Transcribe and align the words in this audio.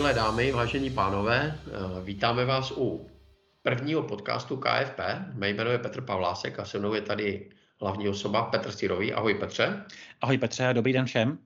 milé 0.00 0.14
dámy, 0.14 0.52
vážení 0.52 0.90
pánové, 0.90 1.58
eh, 1.66 1.70
vítáme 2.04 2.44
vás 2.44 2.72
u 2.76 3.10
prvního 3.62 4.02
podcastu 4.02 4.56
KFP. 4.56 5.00
Mé 5.34 5.48
jméno 5.48 5.70
je 5.70 5.78
Petr 5.78 6.00
Pavlásek 6.00 6.58
a 6.58 6.64
se 6.64 6.78
mnou 6.78 6.94
je 6.94 7.00
tady 7.00 7.50
hlavní 7.80 8.08
osoba 8.08 8.42
Petr 8.42 8.70
Sirový. 8.70 9.12
Ahoj 9.12 9.34
Petře. 9.34 9.84
Ahoj 10.20 10.38
Petře, 10.38 10.70
dobrý 10.72 10.92
den 10.92 11.04
všem. 11.04 11.38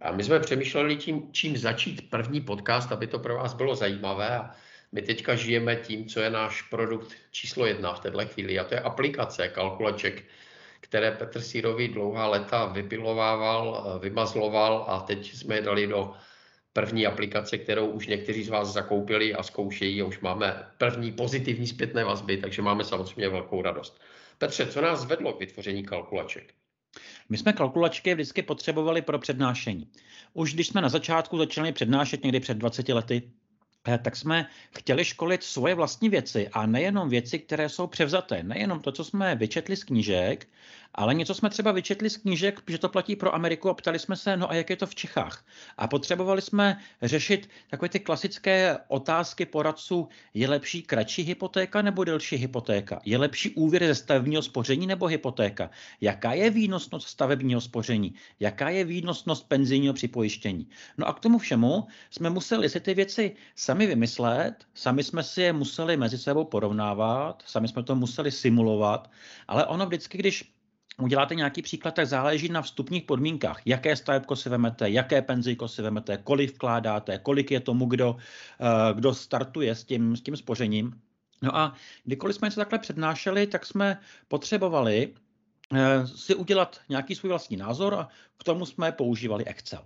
A 0.00 0.12
my 0.12 0.24
jsme 0.24 0.40
přemýšleli 0.40 0.96
tím, 0.96 1.32
čím 1.32 1.56
začít 1.56 2.10
první 2.10 2.40
podcast, 2.40 2.92
aby 2.92 3.06
to 3.06 3.18
pro 3.18 3.34
vás 3.36 3.54
bylo 3.54 3.76
zajímavé. 3.76 4.38
A 4.38 4.54
my 4.92 5.02
teďka 5.02 5.34
žijeme 5.34 5.76
tím, 5.76 6.06
co 6.06 6.20
je 6.20 6.30
náš 6.30 6.62
produkt 6.62 7.12
číslo 7.30 7.66
jedna 7.66 7.94
v 7.94 8.00
této 8.00 8.26
chvíli, 8.26 8.58
a 8.58 8.64
to 8.64 8.74
je 8.74 8.80
aplikace 8.80 9.48
kalkulaček, 9.48 10.24
které 10.80 11.10
Petr 11.10 11.40
Sírový 11.40 11.88
dlouhá 11.88 12.26
léta 12.26 12.64
vypilovával, 12.66 13.98
vymazloval 14.02 14.84
a 14.88 15.00
teď 15.00 15.34
jsme 15.34 15.54
je 15.54 15.62
dali 15.62 15.86
do 15.86 16.14
první 16.72 17.06
aplikace, 17.06 17.58
kterou 17.58 17.86
už 17.86 18.06
někteří 18.06 18.44
z 18.44 18.48
vás 18.48 18.72
zakoupili 18.72 19.34
a 19.34 19.42
zkoušejí 19.42 20.02
a 20.02 20.04
už 20.04 20.20
máme 20.20 20.66
první 20.78 21.12
pozitivní 21.12 21.66
zpětné 21.66 22.04
vazby, 22.04 22.36
takže 22.36 22.62
máme 22.62 22.84
samozřejmě 22.84 23.28
velkou 23.28 23.62
radost. 23.62 24.00
Petře, 24.38 24.66
co 24.66 24.80
nás 24.80 25.04
vedlo 25.04 25.32
k 25.32 25.40
vytvoření 25.40 25.84
kalkulaček? 25.84 26.54
My 27.28 27.38
jsme 27.38 27.52
kalkulačky 27.52 28.14
vždycky 28.14 28.42
potřebovali 28.42 29.02
pro 29.02 29.18
přednášení. 29.18 29.88
Už 30.34 30.54
když 30.54 30.66
jsme 30.66 30.80
na 30.80 30.88
začátku 30.88 31.38
začali 31.38 31.72
přednášet 31.72 32.22
někdy 32.22 32.40
před 32.40 32.56
20 32.56 32.88
lety, 32.88 33.22
Eh, 33.88 33.98
tak 33.98 34.16
jsme 34.16 34.46
chtěli 34.78 35.04
školit 35.04 35.42
svoje 35.42 35.74
vlastní 35.74 36.08
věci 36.08 36.48
a 36.48 36.66
nejenom 36.66 37.08
věci, 37.08 37.38
které 37.38 37.68
jsou 37.68 37.86
převzaté. 37.86 38.42
Nejenom 38.42 38.80
to, 38.80 38.92
co 38.92 39.04
jsme 39.04 39.34
vyčetli 39.34 39.76
z 39.76 39.84
knížek, 39.84 40.48
ale 40.94 41.14
něco 41.14 41.34
jsme 41.34 41.50
třeba 41.50 41.72
vyčetli 41.72 42.10
z 42.10 42.16
knížek, 42.16 42.62
že 42.66 42.78
to 42.78 42.88
platí 42.88 43.16
pro 43.16 43.34
Ameriku 43.34 43.70
a 43.70 43.74
ptali 43.74 43.98
jsme 43.98 44.16
se, 44.16 44.36
no 44.36 44.50
a 44.50 44.54
jak 44.54 44.70
je 44.70 44.76
to 44.76 44.86
v 44.86 44.94
Čechách. 44.94 45.44
A 45.76 45.88
potřebovali 45.88 46.42
jsme 46.42 46.78
řešit 47.02 47.50
takové 47.70 47.88
ty 47.88 48.00
klasické 48.00 48.78
otázky 48.88 49.46
poradců, 49.46 50.08
je 50.34 50.48
lepší 50.48 50.82
kratší 50.82 51.22
hypotéka 51.22 51.82
nebo 51.82 52.04
delší 52.04 52.36
hypotéka? 52.36 53.00
Je 53.04 53.18
lepší 53.18 53.50
úvěr 53.54 53.86
ze 53.86 53.94
stavebního 53.94 54.42
spoření 54.42 54.86
nebo 54.86 55.06
hypotéka? 55.06 55.70
Jaká 56.00 56.32
je 56.32 56.50
výnosnost 56.50 57.08
stavebního 57.08 57.60
spoření? 57.60 58.14
Jaká 58.40 58.68
je 58.68 58.84
výnosnost 58.84 59.48
penzijního 59.48 59.94
připojištění? 59.94 60.68
No 60.98 61.06
a 61.06 61.12
k 61.12 61.20
tomu 61.20 61.38
všemu 61.38 61.86
jsme 62.10 62.30
museli 62.30 62.68
si 62.68 62.80
ty 62.80 62.94
věci 62.94 63.36
sami 63.56 63.86
vymyslet, 63.86 64.54
sami 64.74 65.04
jsme 65.04 65.22
si 65.22 65.42
je 65.42 65.52
museli 65.52 65.96
mezi 65.96 66.18
sebou 66.18 66.44
porovnávat, 66.44 67.42
sami 67.46 67.68
jsme 67.68 67.82
to 67.82 67.94
museli 67.94 68.30
simulovat, 68.30 69.10
ale 69.48 69.66
ono 69.66 69.86
vždycky, 69.86 70.18
když 70.18 70.52
uděláte 71.02 71.34
nějaký 71.34 71.62
příklad, 71.62 71.94
tak 71.94 72.06
záleží 72.06 72.48
na 72.48 72.62
vstupních 72.62 73.02
podmínkách. 73.02 73.62
Jaké 73.64 73.96
stavebko 73.96 74.36
si 74.36 74.48
vemete, 74.48 74.90
jaké 74.90 75.22
penzijko 75.22 75.68
si 75.68 75.82
vemete, 75.82 76.16
kolik 76.16 76.54
vkládáte, 76.54 77.18
kolik 77.18 77.50
je 77.50 77.60
tomu, 77.60 77.86
kdo, 77.86 78.16
eh, 78.60 78.94
kdo 78.94 79.14
startuje 79.14 79.74
s 79.74 79.84
tím, 79.84 80.16
s 80.16 80.20
tím 80.20 80.36
spořením. 80.36 81.00
No 81.42 81.56
a 81.56 81.74
kdykoliv 82.04 82.36
jsme 82.36 82.46
něco 82.46 82.60
takhle 82.60 82.78
přednášeli, 82.78 83.46
tak 83.46 83.66
jsme 83.66 83.98
potřebovali 84.28 85.14
eh, 85.74 86.06
si 86.06 86.34
udělat 86.34 86.80
nějaký 86.88 87.14
svůj 87.14 87.28
vlastní 87.28 87.56
názor 87.56 87.94
a 87.94 88.08
k 88.36 88.44
tomu 88.44 88.66
jsme 88.66 88.92
používali 88.92 89.44
Excel. 89.44 89.84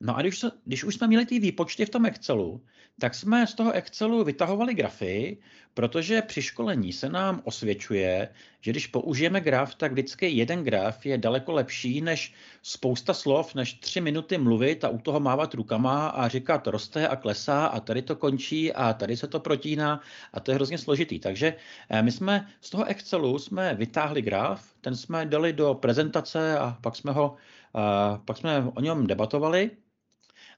No 0.00 0.16
a 0.16 0.20
když, 0.20 0.44
když 0.64 0.84
už 0.84 0.94
jsme 0.94 1.06
měli 1.06 1.26
ty 1.26 1.38
výpočty 1.38 1.86
v 1.86 1.90
tom 1.90 2.06
Excelu, 2.06 2.62
tak 3.00 3.14
jsme 3.14 3.46
z 3.46 3.54
toho 3.54 3.72
Excelu 3.72 4.24
vytahovali 4.24 4.74
grafy, 4.74 5.38
protože 5.74 6.22
při 6.22 6.42
školení 6.42 6.92
se 6.92 7.08
nám 7.08 7.40
osvědčuje, 7.44 8.28
že 8.60 8.70
když 8.70 8.86
použijeme 8.86 9.40
graf, 9.40 9.74
tak 9.74 9.92
vždycky 9.92 10.28
jeden 10.28 10.64
graf 10.64 11.06
je 11.06 11.18
daleko 11.18 11.52
lepší 11.52 12.00
než 12.00 12.34
spousta 12.62 13.14
slov, 13.14 13.54
než 13.54 13.74
tři 13.74 14.00
minuty 14.00 14.38
mluvit 14.38 14.84
a 14.84 14.88
u 14.88 14.98
toho 14.98 15.20
mávat 15.20 15.54
rukama 15.54 16.08
a 16.08 16.28
říkat 16.28 16.66
roste 16.66 17.08
a 17.08 17.16
klesá 17.16 17.66
a 17.66 17.80
tady 17.80 18.02
to 18.02 18.16
končí 18.16 18.72
a 18.72 18.92
tady 18.92 19.16
se 19.16 19.26
to 19.26 19.40
protíná 19.40 20.00
a 20.32 20.40
to 20.40 20.50
je 20.50 20.54
hrozně 20.54 20.78
složitý. 20.78 21.18
Takže 21.18 21.54
eh, 21.90 22.02
my 22.02 22.12
jsme 22.12 22.48
z 22.60 22.70
toho 22.70 22.84
Excelu 22.84 23.38
jsme 23.38 23.74
vytáhli 23.74 24.22
graf, 24.22 24.74
ten 24.80 24.96
jsme 24.96 25.26
dali 25.26 25.52
do 25.52 25.74
prezentace 25.74 26.58
a 26.58 26.78
pak 26.80 26.96
jsme 26.96 27.12
ho 27.12 27.36
eh, 27.76 28.18
pak 28.24 28.36
jsme 28.36 28.64
o 28.74 28.80
něm 28.80 29.06
debatovali 29.06 29.70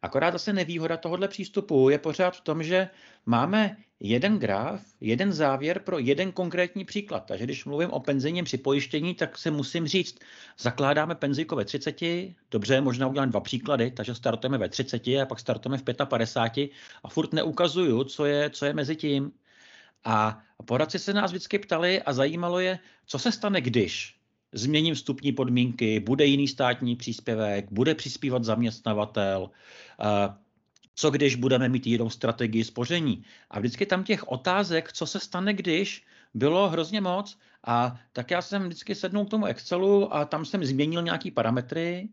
Akorát 0.03 0.33
zase 0.33 0.53
nevýhoda 0.53 0.97
tohohle 0.97 1.29
přístupu 1.29 1.89
je 1.89 1.99
pořád 1.99 2.37
v 2.37 2.41
tom, 2.41 2.63
že 2.63 2.89
máme 3.27 3.77
jeden 4.01 4.39
graf, 4.39 4.81
jeden 5.01 5.33
závěr 5.33 5.79
pro 5.79 5.99
jeden 5.99 6.33
konkrétní 6.33 6.85
příklad. 6.85 7.25
Takže 7.27 7.45
když 7.45 7.65
mluvím 7.65 7.91
o 7.91 8.01
penzijním 8.01 8.45
připojištění, 8.45 9.15
tak 9.15 9.39
si 9.39 9.51
musím 9.51 9.87
říct, 9.87 10.19
zakládáme 10.59 11.15
penzijko 11.15 11.57
ve 11.57 11.65
30, 11.65 11.97
dobře, 12.51 12.81
možná 12.81 13.07
udělám 13.07 13.31
dva 13.31 13.41
příklady, 13.41 13.91
takže 13.91 14.15
startujeme 14.15 14.59
ve 14.59 14.69
30 14.69 15.07
a 15.09 15.27
pak 15.27 15.41
startujeme 15.41 15.79
v 15.79 15.85
55 16.05 16.71
a 17.05 17.09
furt 17.09 17.33
neukazuju, 17.33 18.05
co 18.05 18.25
je, 18.25 18.51
co 18.51 18.67
je 18.67 18.73
mezi 18.73 18.97
tím. 18.97 19.33
A 20.05 20.43
poradci 20.65 20.99
se 20.99 21.13
nás 21.13 21.31
vždycky 21.31 21.59
ptali 21.59 22.03
a 22.03 22.13
zajímalo 22.13 22.61
je, 22.61 22.79
co 23.07 23.19
se 23.19 23.33
stane, 23.33 23.61
když 23.61 24.16
změním 24.57 24.95
vstupní 24.95 25.33
podmínky, 25.33 26.01
bude 26.01 26.25
jiný 26.25 26.49
státní 26.49 26.97
příspěvek, 26.97 27.67
bude 27.71 27.95
přispívat 27.95 28.45
zaměstnavatel, 28.45 29.51
co 30.95 31.11
když 31.11 31.35
budeme 31.35 31.69
mít 31.69 31.87
jinou 31.87 32.11
strategii 32.11 32.65
spoření. 32.65 33.25
A 33.51 33.59
vždycky 33.59 33.87
tam 33.87 34.05
těch 34.05 34.29
otázek, 34.29 34.93
co 34.93 35.07
se 35.07 35.21
stane, 35.21 35.55
když, 35.55 36.05
bylo 36.35 36.69
hrozně 36.69 37.01
moc. 37.01 37.39
A 37.67 38.01
tak 38.13 38.31
já 38.31 38.43
jsem 38.43 38.63
vždycky 38.63 38.95
sednul 38.95 39.25
k 39.25 39.31
tomu 39.31 39.47
Excelu 39.47 40.15
a 40.15 40.25
tam 40.25 40.45
jsem 40.45 40.65
změnil 40.65 41.03
nějaký 41.03 41.31
parametry 41.31 42.09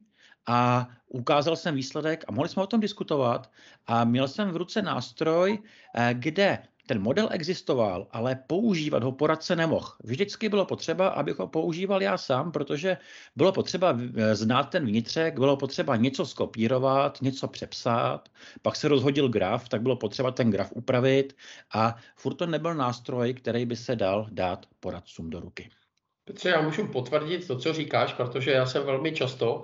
a 0.45 0.87
ukázal 1.07 1.55
jsem 1.55 1.75
výsledek 1.75 2.23
a 2.27 2.31
mohli 2.31 2.49
jsme 2.49 2.63
o 2.63 2.67
tom 2.67 2.79
diskutovat. 2.79 3.51
A 3.87 4.03
měl 4.03 4.27
jsem 4.27 4.51
v 4.51 4.57
ruce 4.57 4.81
nástroj, 4.81 5.59
eh, 5.95 6.13
kde 6.13 6.59
ten 6.87 7.01
model 7.01 7.29
existoval, 7.31 8.07
ale 8.11 8.35
používat 8.35 9.03
ho 9.03 9.11
poradce 9.11 9.55
nemohl. 9.55 9.87
Vždycky 10.03 10.49
bylo 10.49 10.65
potřeba, 10.65 11.07
abych 11.07 11.39
ho 11.39 11.47
používal 11.47 12.01
já 12.01 12.17
sám, 12.17 12.51
protože 12.51 12.97
bylo 13.35 13.51
potřeba 13.51 13.99
eh, 14.15 14.35
znát 14.35 14.63
ten 14.63 14.85
vnitřek, 14.85 15.39
bylo 15.39 15.57
potřeba 15.57 15.95
něco 15.95 16.25
skopírovat, 16.25 17.21
něco 17.21 17.47
přepsat, 17.47 18.29
pak 18.61 18.75
se 18.75 18.87
rozhodil 18.87 19.29
graf, 19.29 19.69
tak 19.69 19.81
bylo 19.81 19.95
potřeba 19.95 20.31
ten 20.31 20.51
graf 20.51 20.71
upravit 20.71 21.35
a 21.73 21.95
furt 22.15 22.33
to 22.33 22.45
nebyl 22.45 22.75
nástroj, 22.75 23.33
který 23.33 23.65
by 23.65 23.75
se 23.75 23.95
dal 23.95 24.27
dát 24.31 24.65
poradcům 24.79 25.29
do 25.29 25.39
ruky. 25.39 25.69
Petře, 26.25 26.49
já 26.49 26.61
můžu 26.61 26.87
potvrdit 26.87 27.47
to, 27.47 27.57
co 27.57 27.73
říkáš, 27.73 28.13
protože 28.13 28.51
já 28.51 28.65
jsem 28.65 28.83
velmi 28.83 29.11
často, 29.11 29.63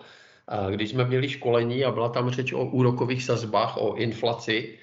eh, 0.52 0.72
když 0.72 0.90
jsme 0.90 1.06
měli 1.06 1.30
školení 1.30 1.86
a 1.86 1.92
byla 1.92 2.10
tam 2.10 2.30
řeč 2.30 2.54
o 2.54 2.66
úrokových 2.66 3.24
sazbách, 3.24 3.78
o 3.78 3.96
inflaci, 3.96 4.78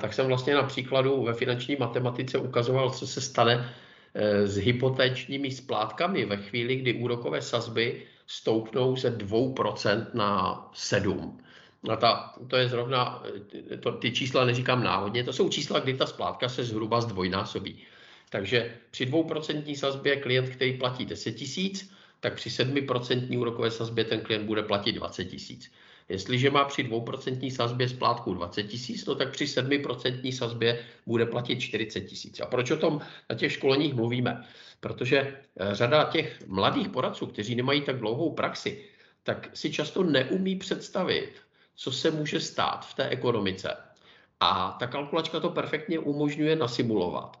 tak 0.00 0.14
jsem 0.14 0.26
vlastně 0.26 0.54
na 0.54 0.62
příkladu 0.62 1.22
ve 1.22 1.34
finanční 1.34 1.76
matematice 1.76 2.38
ukazoval, 2.38 2.90
co 2.90 3.06
se 3.06 3.20
stane 3.20 3.74
e, 4.14 4.46
s 4.46 4.56
hypotéčními 4.56 5.50
splátkami 5.50 6.24
ve 6.24 6.36
chvíli, 6.36 6.76
kdy 6.76 6.92
úrokové 6.92 7.42
sazby 7.42 8.02
stoupnou 8.26 8.96
ze 8.96 9.10
2% 9.10 10.06
na 10.14 10.62
7%. 10.74 11.32
A 11.90 11.96
ta, 11.96 12.34
to 12.48 12.56
je 12.56 12.68
zrovna, 12.68 13.22
e, 13.72 13.76
to, 13.76 13.92
ty 13.92 14.10
čísla 14.10 14.44
neříkám 14.44 14.82
náhodně, 14.82 15.24
to 15.24 15.32
jsou 15.32 15.48
čísla, 15.48 15.80
kdy 15.80 15.94
ta 15.94 16.06
splátka 16.06 16.48
se 16.48 16.64
zhruba 16.64 17.00
zdvojnásobí. 17.00 17.78
Takže 18.30 18.74
při 18.90 19.06
2% 19.06 19.74
sazbě 19.74 20.16
klient, 20.16 20.48
který 20.48 20.78
platí 20.78 21.06
10 21.06 21.32
tisíc, 21.32 21.92
tak 22.20 22.34
při 22.34 22.50
7% 22.50 23.38
úrokové 23.38 23.70
sazbě 23.70 24.04
ten 24.04 24.20
klient 24.20 24.46
bude 24.46 24.62
platit 24.62 24.92
20 24.92 25.24
tisíc. 25.24 25.70
Jestliže 26.08 26.50
má 26.50 26.64
při 26.64 26.84
2% 26.84 27.54
sazbě 27.54 27.88
splátku 27.88 28.34
20 28.34 28.62
tisíc, 28.62 29.06
no 29.06 29.14
tak 29.14 29.30
při 29.30 29.44
7% 29.44 30.32
sazbě 30.32 30.84
bude 31.06 31.26
platit 31.26 31.60
40 31.60 32.00
tisíc. 32.00 32.40
A 32.40 32.46
proč 32.46 32.70
o 32.70 32.76
tom 32.76 33.00
na 33.30 33.36
těch 33.36 33.52
školeních 33.52 33.94
mluvíme? 33.94 34.44
Protože 34.80 35.18
eh, 35.20 35.74
řada 35.74 36.04
těch 36.04 36.46
mladých 36.46 36.88
poradců, 36.88 37.26
kteří 37.26 37.54
nemají 37.54 37.80
tak 37.82 37.98
dlouhou 37.98 38.32
praxi, 38.32 38.84
tak 39.22 39.50
si 39.54 39.72
často 39.72 40.02
neumí 40.02 40.56
představit, 40.56 41.32
co 41.74 41.92
se 41.92 42.10
může 42.10 42.40
stát 42.40 42.86
v 42.86 42.94
té 42.94 43.08
ekonomice. 43.08 43.76
A 44.40 44.76
ta 44.80 44.86
kalkulačka 44.86 45.40
to 45.40 45.50
perfektně 45.50 45.98
umožňuje 45.98 46.56
nasimulovat. 46.56 47.40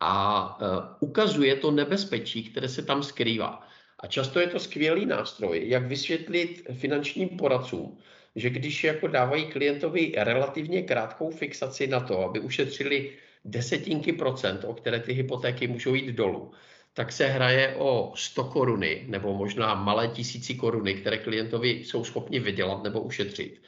A 0.00 0.60
uh, 0.60 0.68
ukazuje 1.00 1.56
to 1.56 1.70
nebezpečí, 1.70 2.44
které 2.44 2.68
se 2.68 2.82
tam 2.82 3.02
skrývá. 3.02 3.68
A 4.02 4.06
často 4.06 4.40
je 4.40 4.46
to 4.46 4.58
skvělý 4.58 5.06
nástroj, 5.06 5.62
jak 5.68 5.86
vysvětlit 5.86 6.66
finančním 6.72 7.28
poradcům, 7.28 7.98
že 8.36 8.50
když 8.50 8.84
jako 8.84 9.06
dávají 9.06 9.44
klientovi 9.44 10.12
relativně 10.16 10.82
krátkou 10.82 11.30
fixaci 11.30 11.86
na 11.86 12.00
to, 12.00 12.24
aby 12.24 12.40
ušetřili 12.40 13.12
desetinky 13.44 14.12
procent, 14.12 14.64
o 14.64 14.74
které 14.74 15.00
ty 15.00 15.12
hypotéky 15.12 15.68
můžou 15.68 15.94
jít 15.94 16.12
dolů, 16.14 16.52
tak 16.94 17.12
se 17.12 17.26
hraje 17.26 17.76
o 17.78 18.12
100 18.16 18.44
koruny 18.44 19.04
nebo 19.06 19.34
možná 19.34 19.74
malé 19.74 20.08
tisíci 20.08 20.54
koruny, 20.54 20.94
které 20.94 21.18
klientovi 21.18 21.70
jsou 21.70 22.04
schopni 22.04 22.40
vydělat 22.40 22.82
nebo 22.82 23.00
ušetřit. 23.00 23.62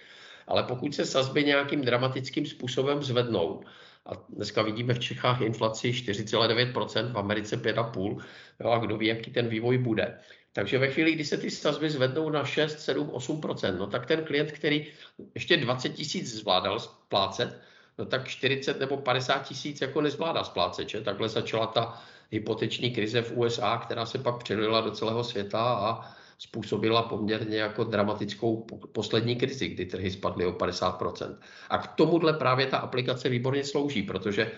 Ale 0.46 0.62
pokud 0.62 0.94
se 0.94 1.06
sazby 1.06 1.44
nějakým 1.44 1.80
dramatickým 1.80 2.46
způsobem 2.46 3.02
zvednou, 3.02 3.62
a 4.06 4.10
dneska 4.28 4.62
vidíme 4.62 4.94
v 4.94 4.98
Čechách 4.98 5.40
inflaci 5.40 5.90
4,9%, 5.90 7.12
v 7.12 7.18
Americe 7.18 7.56
5,5%, 7.62 8.20
jo, 8.60 8.70
a 8.70 8.78
kdo 8.78 8.96
ví, 8.96 9.06
jaký 9.06 9.30
ten 9.30 9.48
vývoj 9.48 9.78
bude. 9.78 10.18
Takže 10.52 10.78
ve 10.78 10.90
chvíli, 10.90 11.12
kdy 11.12 11.24
se 11.24 11.36
ty 11.36 11.50
sazby 11.50 11.90
zvednou 11.90 12.30
na 12.30 12.44
6, 12.44 12.80
7, 12.80 13.08
8%, 13.08 13.78
no 13.78 13.86
tak 13.86 14.06
ten 14.06 14.24
klient, 14.24 14.52
který 14.52 14.86
ještě 15.34 15.56
20 15.56 15.88
tisíc 15.88 16.34
zvládal 16.34 16.80
splácet, 16.80 17.60
no 17.98 18.06
tak 18.06 18.28
40 18.28 18.80
nebo 18.80 18.96
50 18.96 19.38
tisíc 19.38 19.80
jako 19.80 20.00
nezvládá 20.00 20.44
splácet. 20.44 20.88
Že? 20.88 21.00
Takhle 21.00 21.28
začala 21.28 21.66
ta 21.66 22.02
hypoteční 22.30 22.90
krize 22.90 23.22
v 23.22 23.32
USA, 23.38 23.78
která 23.78 24.06
se 24.06 24.18
pak 24.18 24.42
přelila 24.42 24.80
do 24.80 24.90
celého 24.90 25.24
světa 25.24 25.60
a 25.62 26.14
způsobila 26.38 27.02
poměrně 27.02 27.58
jako 27.58 27.84
dramatickou 27.84 28.66
poslední 28.92 29.36
krizi, 29.36 29.68
kdy 29.68 29.86
trhy 29.86 30.10
spadly 30.10 30.46
o 30.46 30.52
50%. 30.52 31.38
A 31.70 31.78
k 31.78 31.86
tomuhle 31.94 32.32
právě 32.32 32.66
ta 32.66 32.78
aplikace 32.78 33.28
výborně 33.28 33.64
slouží, 33.64 34.02
protože 34.02 34.52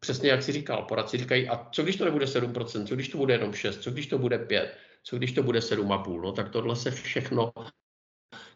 přesně 0.00 0.30
jak 0.30 0.42
si 0.42 0.52
říkal, 0.52 0.82
poradci 0.82 1.18
říkají, 1.18 1.48
a 1.48 1.68
co 1.72 1.82
když 1.82 1.96
to 1.96 2.04
nebude 2.04 2.26
7%, 2.26 2.86
co 2.86 2.94
když 2.94 3.08
to 3.08 3.18
bude 3.18 3.34
jenom 3.34 3.50
6%, 3.50 3.78
co 3.78 3.90
když 3.90 4.06
to 4.06 4.18
bude 4.18 4.38
5%, 4.38 4.68
co 5.02 5.16
když 5.16 5.32
to 5.32 5.42
bude 5.42 5.58
7,5%, 5.58 6.20
no 6.22 6.32
tak 6.32 6.48
tohle 6.48 6.76
se 6.76 6.90
všechno 6.90 7.52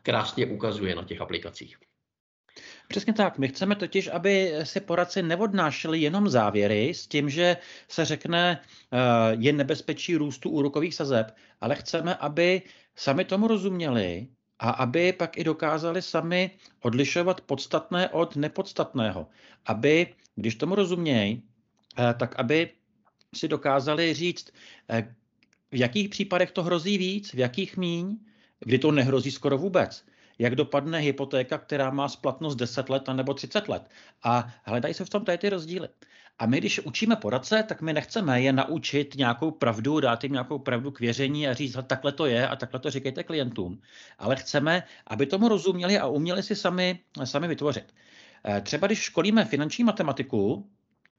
krásně 0.02 0.46
ukazuje 0.46 0.94
na 0.94 1.04
těch 1.04 1.20
aplikacích. 1.20 1.76
Přesně 2.90 3.12
tak. 3.12 3.38
My 3.38 3.48
chceme 3.48 3.76
totiž, 3.76 4.08
aby 4.08 4.52
si 4.62 4.80
poradci 4.80 5.22
neodnášeli 5.22 6.00
jenom 6.00 6.28
závěry 6.28 6.94
s 6.94 7.06
tím, 7.06 7.30
že 7.30 7.56
se 7.88 8.04
řekne, 8.04 8.60
eh, 8.92 8.96
je 9.38 9.52
nebezpečí 9.52 10.16
růstu 10.16 10.50
úrokových 10.50 10.94
sazeb, 10.94 11.36
ale 11.60 11.74
chceme, 11.74 12.14
aby 12.14 12.62
sami 12.96 13.24
tomu 13.24 13.46
rozuměli 13.46 14.28
a 14.58 14.70
aby 14.70 15.12
pak 15.12 15.38
i 15.38 15.44
dokázali 15.44 16.02
sami 16.02 16.50
odlišovat 16.82 17.40
podstatné 17.40 18.08
od 18.08 18.36
nepodstatného. 18.36 19.26
Aby, 19.66 20.14
když 20.34 20.54
tomu 20.54 20.74
rozumějí, 20.74 21.42
eh, 21.98 22.14
tak 22.18 22.34
aby 22.38 22.70
si 23.34 23.48
dokázali 23.48 24.14
říct, 24.14 24.50
eh, 24.90 25.14
v 25.70 25.76
jakých 25.76 26.08
případech 26.08 26.50
to 26.50 26.62
hrozí 26.62 26.98
víc, 26.98 27.34
v 27.34 27.38
jakých 27.38 27.76
míň, 27.76 28.18
kdy 28.60 28.78
to 28.78 28.92
nehrozí 28.92 29.30
skoro 29.30 29.58
vůbec 29.58 30.04
jak 30.40 30.56
dopadne 30.56 30.98
hypotéka, 30.98 31.58
která 31.58 31.90
má 31.90 32.08
splatnost 32.08 32.58
10 32.58 32.88
let 32.88 33.08
nebo 33.12 33.34
30 33.34 33.68
let. 33.68 33.90
A 34.22 34.48
hledají 34.62 34.94
se 34.94 35.04
v 35.04 35.10
tom 35.10 35.24
tady 35.24 35.38
ty 35.38 35.48
rozdíly. 35.48 35.88
A 36.38 36.46
my, 36.46 36.58
když 36.58 36.80
učíme 36.80 37.16
poradce, 37.16 37.62
tak 37.62 37.82
my 37.82 37.92
nechceme 37.92 38.42
je 38.42 38.52
naučit 38.52 39.14
nějakou 39.14 39.50
pravdu, 39.50 40.00
dát 40.00 40.24
jim 40.24 40.32
nějakou 40.32 40.58
pravdu 40.58 40.90
k 40.90 41.00
věření 41.00 41.48
a 41.48 41.54
říct, 41.54 41.76
takhle 41.86 42.12
to 42.12 42.26
je 42.26 42.48
a 42.48 42.56
takhle 42.56 42.80
to 42.80 42.90
říkejte 42.90 43.22
klientům. 43.22 43.80
Ale 44.18 44.36
chceme, 44.36 44.82
aby 45.06 45.26
tomu 45.26 45.48
rozuměli 45.48 45.98
a 45.98 46.06
uměli 46.06 46.42
si 46.42 46.56
sami, 46.56 46.98
sami 47.24 47.48
vytvořit. 47.48 47.94
Eh, 48.44 48.60
třeba 48.60 48.86
když 48.86 48.98
školíme 48.98 49.44
finanční 49.44 49.84
matematiku, 49.84 50.70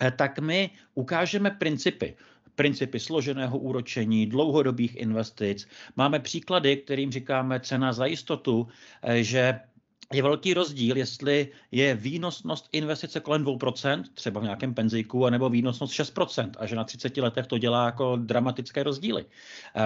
eh, 0.03 0.11
tak 0.11 0.39
my 0.39 0.69
ukážeme 0.93 1.49
principy 1.49 2.15
principy 2.55 2.99
složeného 2.99 3.57
úročení, 3.57 4.25
dlouhodobých 4.27 4.95
investic. 4.95 5.67
Máme 5.95 6.19
příklady, 6.19 6.77
kterým 6.77 7.11
říkáme 7.11 7.59
cena 7.59 7.93
za 7.93 8.05
jistotu, 8.05 8.67
eh, 9.01 9.23
že 9.23 9.59
je 10.11 10.23
velký 10.23 10.53
rozdíl, 10.53 10.97
jestli 10.97 11.47
je 11.71 11.95
výnosnost 11.95 12.69
investice 12.71 13.19
kolem 13.19 13.45
2%, 13.45 14.03
třeba 14.13 14.39
v 14.39 14.43
nějakém 14.43 14.73
penzíku, 14.73 15.25
anebo 15.25 15.49
výnosnost 15.49 15.93
6%, 15.93 16.51
a 16.57 16.65
že 16.65 16.75
na 16.75 16.83
30 16.83 17.17
letech 17.17 17.47
to 17.47 17.57
dělá 17.57 17.85
jako 17.85 18.15
dramatické 18.15 18.83
rozdíly. 18.83 19.25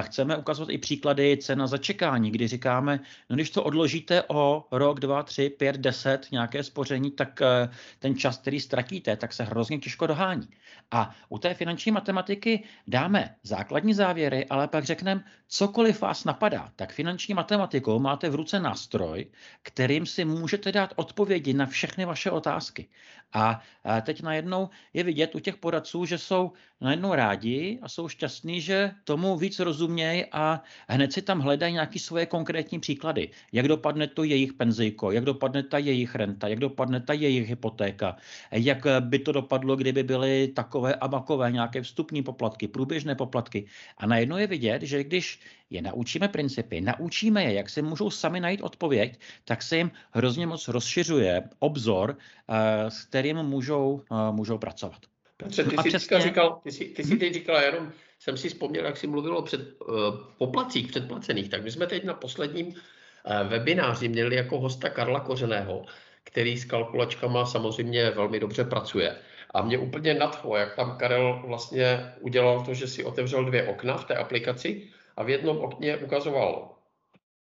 Chceme 0.02 0.38
ukazovat 0.38 0.70
i 0.70 0.78
příklady 0.78 1.38
cena 1.38 1.68
začekání, 1.68 2.32
kdy 2.32 2.48
říkáme, 2.48 3.00
no 3.30 3.36
když 3.36 3.50
to 3.50 3.64
odložíte 3.64 4.24
o 4.28 4.68
rok, 4.72 5.00
dva, 5.00 5.24
tři, 5.24 5.50
pět, 5.50 5.76
deset, 5.76 6.28
nějaké 6.32 6.64
spoření, 6.64 7.12
tak 7.12 7.42
eh, 7.42 7.70
ten 8.00 8.16
čas, 8.16 8.38
který 8.38 8.60
ztratíte, 8.60 9.18
tak 9.18 9.34
se 9.34 9.44
hrozně 9.44 9.80
těžko 9.80 10.08
dohání. 10.08 10.48
A 10.92 11.16
u 11.30 11.38
té 11.38 11.54
finanční 11.54 11.92
matematiky 11.92 12.64
dáme 12.88 13.36
základní 13.44 13.94
závěry, 13.94 14.46
ale 14.46 14.68
pak 14.68 14.84
řekneme, 14.84 15.24
cokoliv 15.48 16.02
vás 16.02 16.24
napadá, 16.24 16.72
tak 16.76 16.94
finanční 16.94 17.34
matematikou 17.34 18.00
máte 18.00 18.30
v 18.30 18.36
ruce 18.36 18.60
nástroj, 18.60 19.26
kterým 19.62 20.06
si 20.16 20.26
můžete 20.26 20.72
dát 20.72 20.94
odpovědi 20.96 21.54
na 21.54 21.66
všechny 21.66 22.06
vaše 22.06 22.32
otázky. 22.32 22.88
A 23.34 23.60
teď 24.02 24.22
najednou 24.22 24.70
je 24.94 25.04
vidět 25.04 25.36
u 25.36 25.40
těch 25.40 25.58
poradců, 25.58 26.06
že 26.06 26.18
jsou 26.18 26.52
najednou 26.82 27.14
rádi 27.14 27.80
a 27.82 27.90
jsou 27.90 28.08
šťastní, 28.08 28.62
že 28.62 28.92
tomu 29.04 29.38
víc 29.38 29.60
rozumějí 29.60 30.26
a 30.32 30.64
hned 30.88 31.14
si 31.14 31.22
tam 31.22 31.40
hledají 31.40 31.74
nějaké 31.74 32.00
svoje 32.00 32.26
konkrétní 32.26 32.80
příklady. 32.80 33.30
Jak 33.52 33.68
dopadne 33.68 34.08
to 34.08 34.24
jejich 34.24 34.54
penzijko, 34.54 35.12
jak 35.12 35.26
dopadne 35.26 35.64
ta 35.64 35.78
jejich 35.78 36.16
renta, 36.16 36.48
jak 36.48 36.60
dopadne 36.60 37.00
ta 37.00 37.14
jejich 37.14 37.50
hypotéka, 37.50 38.16
jak 38.52 38.88
by 39.00 39.20
to 39.20 39.32
dopadlo, 39.32 39.76
kdyby 39.76 40.04
byly 40.04 40.48
takové 40.48 40.96
a 40.96 41.08
makové 41.08 41.52
nějaké 41.52 41.82
vstupní 41.82 42.24
poplatky, 42.24 42.68
průběžné 42.68 43.16
poplatky. 43.16 43.68
A 43.98 44.08
najednou 44.08 44.38
je 44.38 44.48
vidět, 44.48 44.82
že 44.82 45.04
když 45.04 45.40
je 45.70 45.82
naučíme 45.82 46.28
principy, 46.28 46.82
naučíme 46.82 47.44
je, 47.44 47.54
jak 47.54 47.70
si 47.70 47.82
můžou 47.82 48.10
sami 48.10 48.40
najít 48.40 48.62
odpověď, 48.62 49.20
tak 49.46 49.64
se 49.64 49.78
jim 49.78 49.92
hrozně 50.12 50.48
moc 50.48 50.68
rozšiřuje 50.68 51.44
obzor, 51.60 52.18
eh, 52.18 52.92
s 52.92 53.06
kterým 53.06 53.38
můžou, 53.38 54.02
eh, 54.12 54.32
můžou 54.32 54.58
pracovat. 54.58 55.00
Petře, 55.38 55.64
ty, 55.64 55.78
jsi 55.78 55.90
přesně... 55.90 56.22
říkal, 56.22 56.60
ty, 56.64 56.72
jsi, 56.72 56.86
ty 56.86 57.04
jsi 57.04 57.18
teď 57.18 57.34
říkal, 57.34 57.62
jenom 57.62 57.92
jsem 58.20 58.38
si 58.38 58.50
vzpomněl, 58.50 58.86
jak 58.86 58.98
jsi 58.98 59.08
mluvil 59.08 59.38
o 59.38 59.42
před, 59.42 59.82
uh, 59.82 59.96
poplacích 60.38 60.88
předplacených, 60.88 61.50
tak 61.50 61.64
my 61.64 61.72
jsme 61.72 61.88
teď 61.88 62.04
na 62.04 62.14
posledním 62.14 62.68
uh, 62.68 62.74
webináři 63.48 64.08
měli 64.08 64.36
jako 64.36 64.60
hosta 64.60 64.90
Karla 64.90 65.20
Kořeného, 65.20 65.86
který 66.24 66.58
s 66.58 66.66
kalkulačkama 66.66 67.46
samozřejmě 67.46 68.12
velmi 68.12 68.40
dobře 68.40 68.64
pracuje. 68.64 69.16
A 69.54 69.62
mě 69.62 69.78
úplně 69.78 70.14
nadchlo, 70.14 70.58
jak 70.58 70.76
tam 70.76 70.98
Karel 70.98 71.44
vlastně 71.48 72.14
udělal 72.20 72.66
to, 72.66 72.74
že 72.74 72.88
si 72.88 73.04
otevřel 73.04 73.46
dvě 73.46 73.68
okna 73.68 73.98
v 73.98 74.06
té 74.06 74.16
aplikaci 74.16 74.88
a 75.18 75.24
v 75.24 75.30
jednom 75.30 75.58
okně 75.58 75.98
ukazoval 75.98 76.76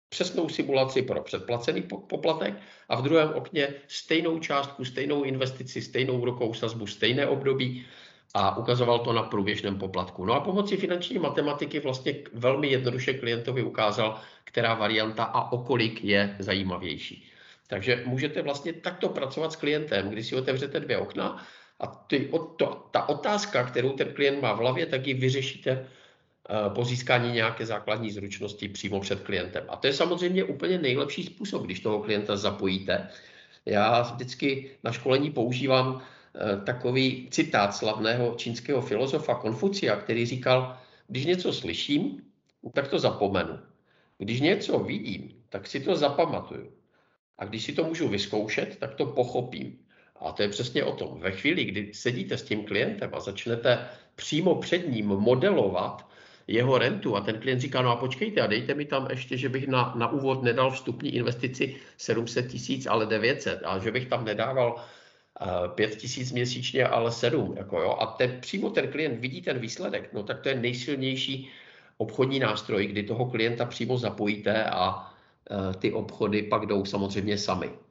přesnou 0.09 0.49
simulaci 0.49 1.01
pro 1.01 1.21
předplacený 1.21 1.81
poplatek 1.81 2.53
a 2.89 2.95
v 2.95 3.03
druhém 3.03 3.33
okně 3.33 3.73
stejnou 3.87 4.39
částku, 4.39 4.85
stejnou 4.85 5.23
investici, 5.23 5.81
stejnou 5.81 6.19
úrokovou 6.19 6.53
sazbu, 6.53 6.87
stejné 6.87 7.27
období 7.27 7.85
a 8.33 8.57
ukazoval 8.57 8.99
to 8.99 9.13
na 9.13 9.23
průběžném 9.23 9.77
poplatku. 9.77 10.25
No 10.25 10.33
a 10.33 10.39
pomocí 10.39 10.77
finanční 10.77 11.19
matematiky 11.19 11.79
vlastně 11.79 12.15
velmi 12.33 12.67
jednoduše 12.67 13.13
klientovi 13.13 13.63
ukázal, 13.63 14.19
která 14.43 14.73
varianta 14.73 15.23
a 15.23 15.51
okolik 15.51 16.03
je 16.03 16.35
zajímavější. 16.39 17.31
Takže 17.67 18.03
můžete 18.05 18.41
vlastně 18.41 18.73
takto 18.73 19.09
pracovat 19.09 19.51
s 19.51 19.55
klientem, 19.55 20.09
když 20.09 20.27
si 20.27 20.35
otevřete 20.35 20.79
dvě 20.79 20.97
okna 20.97 21.45
a 21.79 21.87
ty, 21.87 22.29
to, 22.57 22.87
ta 22.91 23.09
otázka, 23.09 23.63
kterou 23.63 23.93
ten 23.93 24.13
klient 24.13 24.41
má 24.41 24.53
v 24.53 24.57
hlavě, 24.57 24.85
tak 24.85 25.07
ji 25.07 25.13
vyřešíte 25.13 25.87
po 26.75 26.85
získání 26.85 27.31
nějaké 27.31 27.65
základní 27.65 28.11
zručnosti 28.11 28.69
přímo 28.69 28.99
před 28.99 29.19
klientem. 29.19 29.63
A 29.69 29.75
to 29.75 29.87
je 29.87 29.93
samozřejmě 29.93 30.43
úplně 30.43 30.77
nejlepší 30.77 31.23
způsob, 31.23 31.63
když 31.63 31.79
toho 31.79 31.99
klienta 31.99 32.37
zapojíte. 32.37 33.09
Já 33.65 34.01
vždycky 34.01 34.71
na 34.83 34.91
školení 34.91 35.31
používám 35.31 36.01
eh, 36.01 36.61
takový 36.65 37.27
citát 37.31 37.75
slavného 37.75 38.35
čínského 38.37 38.81
filozofa 38.81 39.35
Konfucia, 39.35 39.95
který 39.95 40.25
říkal, 40.25 40.77
když 41.07 41.25
něco 41.25 41.53
slyším, 41.53 42.21
tak 42.73 42.87
to 42.87 42.99
zapomenu. 42.99 43.59
Když 44.17 44.41
něco 44.41 44.79
vidím, 44.79 45.33
tak 45.49 45.67
si 45.67 45.79
to 45.79 45.95
zapamatuju. 45.95 46.71
A 47.37 47.45
když 47.45 47.63
si 47.63 47.73
to 47.73 47.83
můžu 47.83 48.07
vyzkoušet, 48.07 48.77
tak 48.79 48.95
to 48.95 49.05
pochopím. 49.05 49.79
A 50.19 50.31
to 50.31 50.41
je 50.41 50.49
přesně 50.49 50.83
o 50.83 50.95
tom. 50.95 51.19
Ve 51.19 51.31
chvíli, 51.31 51.65
kdy 51.65 51.93
sedíte 51.93 52.37
s 52.37 52.43
tím 52.43 52.65
klientem 52.65 53.09
a 53.13 53.19
začnete 53.19 53.87
přímo 54.15 54.55
před 54.55 54.87
ním 54.89 55.05
modelovat 55.07 56.14
jeho 56.47 56.77
rentu 56.77 57.15
a 57.15 57.21
ten 57.21 57.39
klient 57.39 57.59
říká, 57.59 57.81
no 57.81 57.91
a 57.91 57.95
počkejte 57.95 58.41
a 58.41 58.47
dejte 58.47 58.73
mi 58.73 58.85
tam 58.85 59.07
ještě, 59.09 59.37
že 59.37 59.49
bych 59.49 59.67
na, 59.67 59.93
na 59.95 60.11
úvod 60.11 60.43
nedal 60.43 60.71
vstupní 60.71 61.15
investici 61.15 61.75
700 61.97 62.47
tisíc, 62.47 62.85
ale 62.85 63.05
900 63.05 63.61
a 63.65 63.79
že 63.79 63.91
bych 63.91 64.07
tam 64.07 64.25
nedával 64.25 64.75
uh, 64.75 65.67
5 65.67 65.95
tisíc 65.95 66.31
měsíčně, 66.31 66.85
ale 66.87 67.11
7. 67.11 67.53
Jako 67.57 67.81
jo. 67.81 67.97
A 67.99 68.05
ten, 68.05 68.37
přímo 68.41 68.69
ten 68.69 68.87
klient 68.87 69.19
vidí 69.19 69.41
ten 69.41 69.59
výsledek, 69.59 70.13
no 70.13 70.23
tak 70.23 70.41
to 70.41 70.49
je 70.49 70.55
nejsilnější 70.55 71.49
obchodní 71.97 72.39
nástroj, 72.39 72.87
kdy 72.87 73.03
toho 73.03 73.25
klienta 73.25 73.65
přímo 73.65 73.97
zapojíte 73.97 74.63
a 74.63 74.95
uh, 74.95 75.73
ty 75.73 75.93
obchody 75.93 76.43
pak 76.43 76.65
jdou 76.65 76.85
samozřejmě 76.85 77.37
sami. 77.37 77.84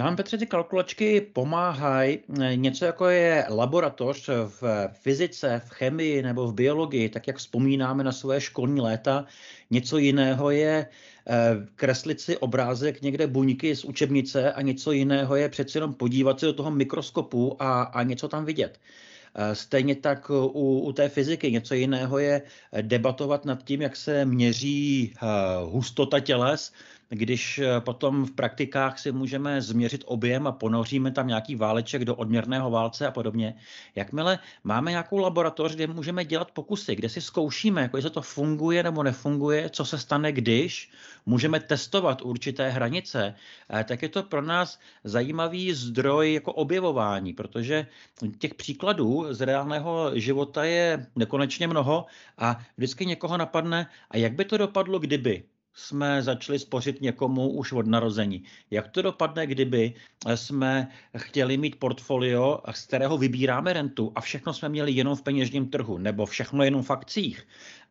Nám, 0.00 0.16
Petře, 0.16 0.38
ty 0.38 0.46
kalkulačky 0.46 1.20
pomáhají 1.20 2.18
eh, 2.40 2.56
něco 2.56 2.84
jako 2.84 3.06
je 3.06 3.46
laboratoř 3.48 4.28
v 4.46 4.88
fyzice, 4.92 5.62
v 5.66 5.70
chemii 5.70 6.22
nebo 6.22 6.46
v 6.46 6.54
biologii, 6.54 7.08
tak 7.08 7.26
jak 7.26 7.36
vzpomínáme 7.36 8.04
na 8.04 8.12
své 8.12 8.40
školní 8.40 8.80
léta. 8.80 9.24
Něco 9.70 9.98
jiného 9.98 10.50
je 10.50 10.86
eh, 11.28 11.66
kreslit 11.74 12.20
si 12.20 12.36
obrázek 12.38 13.02
někde 13.02 13.26
buňky 13.26 13.76
z 13.76 13.84
učebnice 13.84 14.52
a 14.52 14.62
něco 14.62 14.92
jiného 14.92 15.36
je 15.36 15.48
přeci 15.48 15.78
jenom 15.78 15.94
podívat 15.94 16.40
se 16.40 16.46
do 16.46 16.52
toho 16.52 16.70
mikroskopu 16.70 17.62
a, 17.62 17.82
a 17.82 18.02
něco 18.02 18.28
tam 18.28 18.44
vidět. 18.44 18.80
Eh, 19.34 19.54
stejně 19.54 19.94
tak 19.94 20.30
u, 20.30 20.80
u 20.80 20.92
té 20.92 21.08
fyziky 21.08 21.52
něco 21.52 21.74
jiného 21.74 22.18
je 22.18 22.42
debatovat 22.82 23.44
nad 23.44 23.64
tím, 23.64 23.82
jak 23.82 23.96
se 23.96 24.24
měří 24.24 25.14
hustota 25.64 26.20
těles, 26.20 26.72
když 27.10 27.58
eh, 27.58 27.80
potom 27.80 28.24
v 28.24 28.32
praktikách 28.32 28.98
si 28.98 29.12
můžeme 29.12 29.62
změřit 29.62 30.04
objem 30.06 30.46
a 30.46 30.52
ponoříme 30.52 31.10
tam 31.10 31.26
nějaký 31.26 31.54
váleček 31.56 32.04
do 32.04 32.16
odměrného 32.16 32.70
válce 32.70 33.06
a 33.06 33.10
podobně. 33.10 33.54
Jakmile 33.94 34.38
máme 34.64 34.90
nějakou 34.90 35.18
laboratoř, 35.18 35.74
kde 35.74 35.86
můžeme 35.86 36.24
dělat 36.24 36.50
pokusy, 36.50 36.96
kde 36.96 37.08
si 37.08 37.20
zkoušíme, 37.20 37.82
jako 37.82 37.96
jestli 37.96 38.10
to 38.10 38.22
funguje 38.22 38.82
nebo 38.82 39.02
nefunguje, 39.02 39.70
co 39.70 39.84
se 39.84 39.98
stane, 39.98 40.32
když 40.32 40.90
můžeme 41.26 41.60
testovat 41.60 42.22
určité 42.22 42.70
hranice, 42.70 43.34
eh, 43.70 43.84
tak 43.84 44.02
je 44.02 44.08
to 44.08 44.22
pro 44.22 44.42
nás 44.42 44.78
zajímavý 45.04 45.72
zdroj 45.72 46.34
jako 46.34 46.52
objevování, 46.52 47.32
protože 47.32 47.86
těch 48.38 48.54
příkladů 48.54 49.34
z 49.34 49.40
reálného 49.40 50.10
života 50.14 50.64
je 50.64 51.06
nekonečně 51.16 51.68
mnoho 51.68 52.06
a 52.38 52.58
vždycky 52.76 53.06
někoho 53.06 53.36
napadne, 53.36 53.86
a 54.10 54.16
jak 54.16 54.32
by 54.32 54.44
to 54.44 54.58
dopadlo, 54.58 54.98
kdyby 54.98 55.44
jsme 55.74 56.22
začali 56.22 56.58
spořit 56.58 57.00
někomu 57.00 57.50
už 57.50 57.72
od 57.72 57.86
narození. 57.86 58.44
Jak 58.70 58.88
to 58.88 59.02
dopadne, 59.02 59.46
kdyby 59.46 59.94
jsme 60.34 60.88
chtěli 61.16 61.56
mít 61.56 61.78
portfolio, 61.78 62.60
z 62.70 62.86
kterého 62.86 63.18
vybíráme 63.18 63.72
rentu 63.72 64.12
a 64.14 64.20
všechno 64.20 64.54
jsme 64.54 64.68
měli 64.68 64.92
jenom 64.92 65.16
v 65.16 65.22
peněžním 65.22 65.68
trhu, 65.68 65.98
nebo 65.98 66.26
všechno 66.26 66.64
jenom 66.64 66.82
v 66.82 66.90
akcích. 66.90 67.46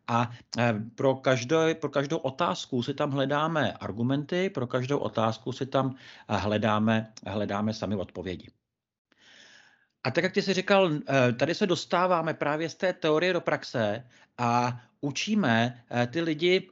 A 0.08 0.30
e, 0.58 0.74
pro, 0.94 1.14
každou, 1.14 1.74
pro 1.80 1.90
každou 1.90 2.16
otázku 2.16 2.82
si 2.82 2.94
tam 2.94 3.10
hledáme 3.10 3.72
argumenty, 3.72 4.50
pro 4.50 4.66
každou 4.66 4.98
otázku 4.98 5.52
si 5.52 5.66
tam 5.66 5.94
hledáme, 6.28 7.12
hledáme 7.26 7.74
sami 7.74 7.96
odpovědi. 7.96 8.50
A 10.04 10.10
tak, 10.10 10.24
jak 10.24 10.32
ty 10.32 10.42
jsi 10.42 10.54
říkal, 10.54 10.90
e, 10.92 11.32
tady 11.32 11.54
se 11.54 11.66
dostáváme 11.66 12.34
právě 12.34 12.68
z 12.68 12.74
té 12.74 12.92
teorie 12.92 13.32
do 13.32 13.40
praxe 13.40 14.06
a 14.38 14.80
učíme 15.00 15.84
e, 15.90 16.06
ty 16.06 16.20
lidi 16.20 16.70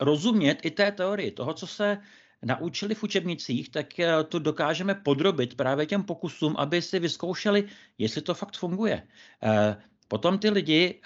rozumět 0.00 0.58
i 0.62 0.70
té 0.70 0.92
teorii, 0.92 1.30
toho, 1.30 1.54
co 1.54 1.66
se 1.66 1.98
naučili 2.42 2.94
v 2.94 3.02
učebnicích, 3.02 3.68
tak 3.68 4.00
eh, 4.00 4.24
to 4.24 4.38
dokážeme 4.38 4.94
podrobit 4.94 5.56
právě 5.56 5.86
těm 5.86 6.02
pokusům, 6.02 6.54
aby 6.58 6.82
si 6.82 6.98
vyzkoušeli, 6.98 7.64
jestli 7.98 8.22
to 8.22 8.34
fakt 8.34 8.56
funguje. 8.56 9.02
Eh, 9.42 9.76
potom 10.08 10.38
ty 10.38 10.50
lidi, 10.50 11.00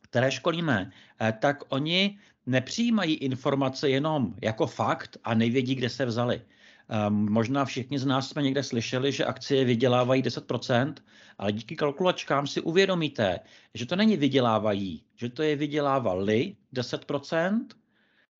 které 0.00 0.30
školíme, 0.30 0.90
tak 1.40 1.62
oni 1.68 2.18
nepřijímají 2.46 3.14
informace 3.14 3.90
jenom 3.90 4.34
jako 4.42 4.66
fakt 4.66 5.16
a 5.24 5.34
nevědí, 5.34 5.74
kde 5.74 5.88
se 5.88 6.04
vzali. 6.04 6.42
Možná 7.08 7.64
všichni 7.64 7.98
z 7.98 8.06
nás 8.06 8.28
jsme 8.28 8.42
někde 8.42 8.62
slyšeli, 8.62 9.12
že 9.12 9.24
akcie 9.24 9.64
vydělávají 9.64 10.22
10%, 10.22 10.94
ale 11.38 11.52
díky 11.52 11.76
kalkulačkám 11.76 12.46
si 12.46 12.60
uvědomíte, 12.60 13.40
že 13.74 13.86
to 13.86 13.96
není 13.96 14.16
vydělávají, 14.16 15.04
že 15.16 15.28
to 15.28 15.42
je 15.42 15.56
vydělávali 15.56 16.56
10%, 16.74 17.66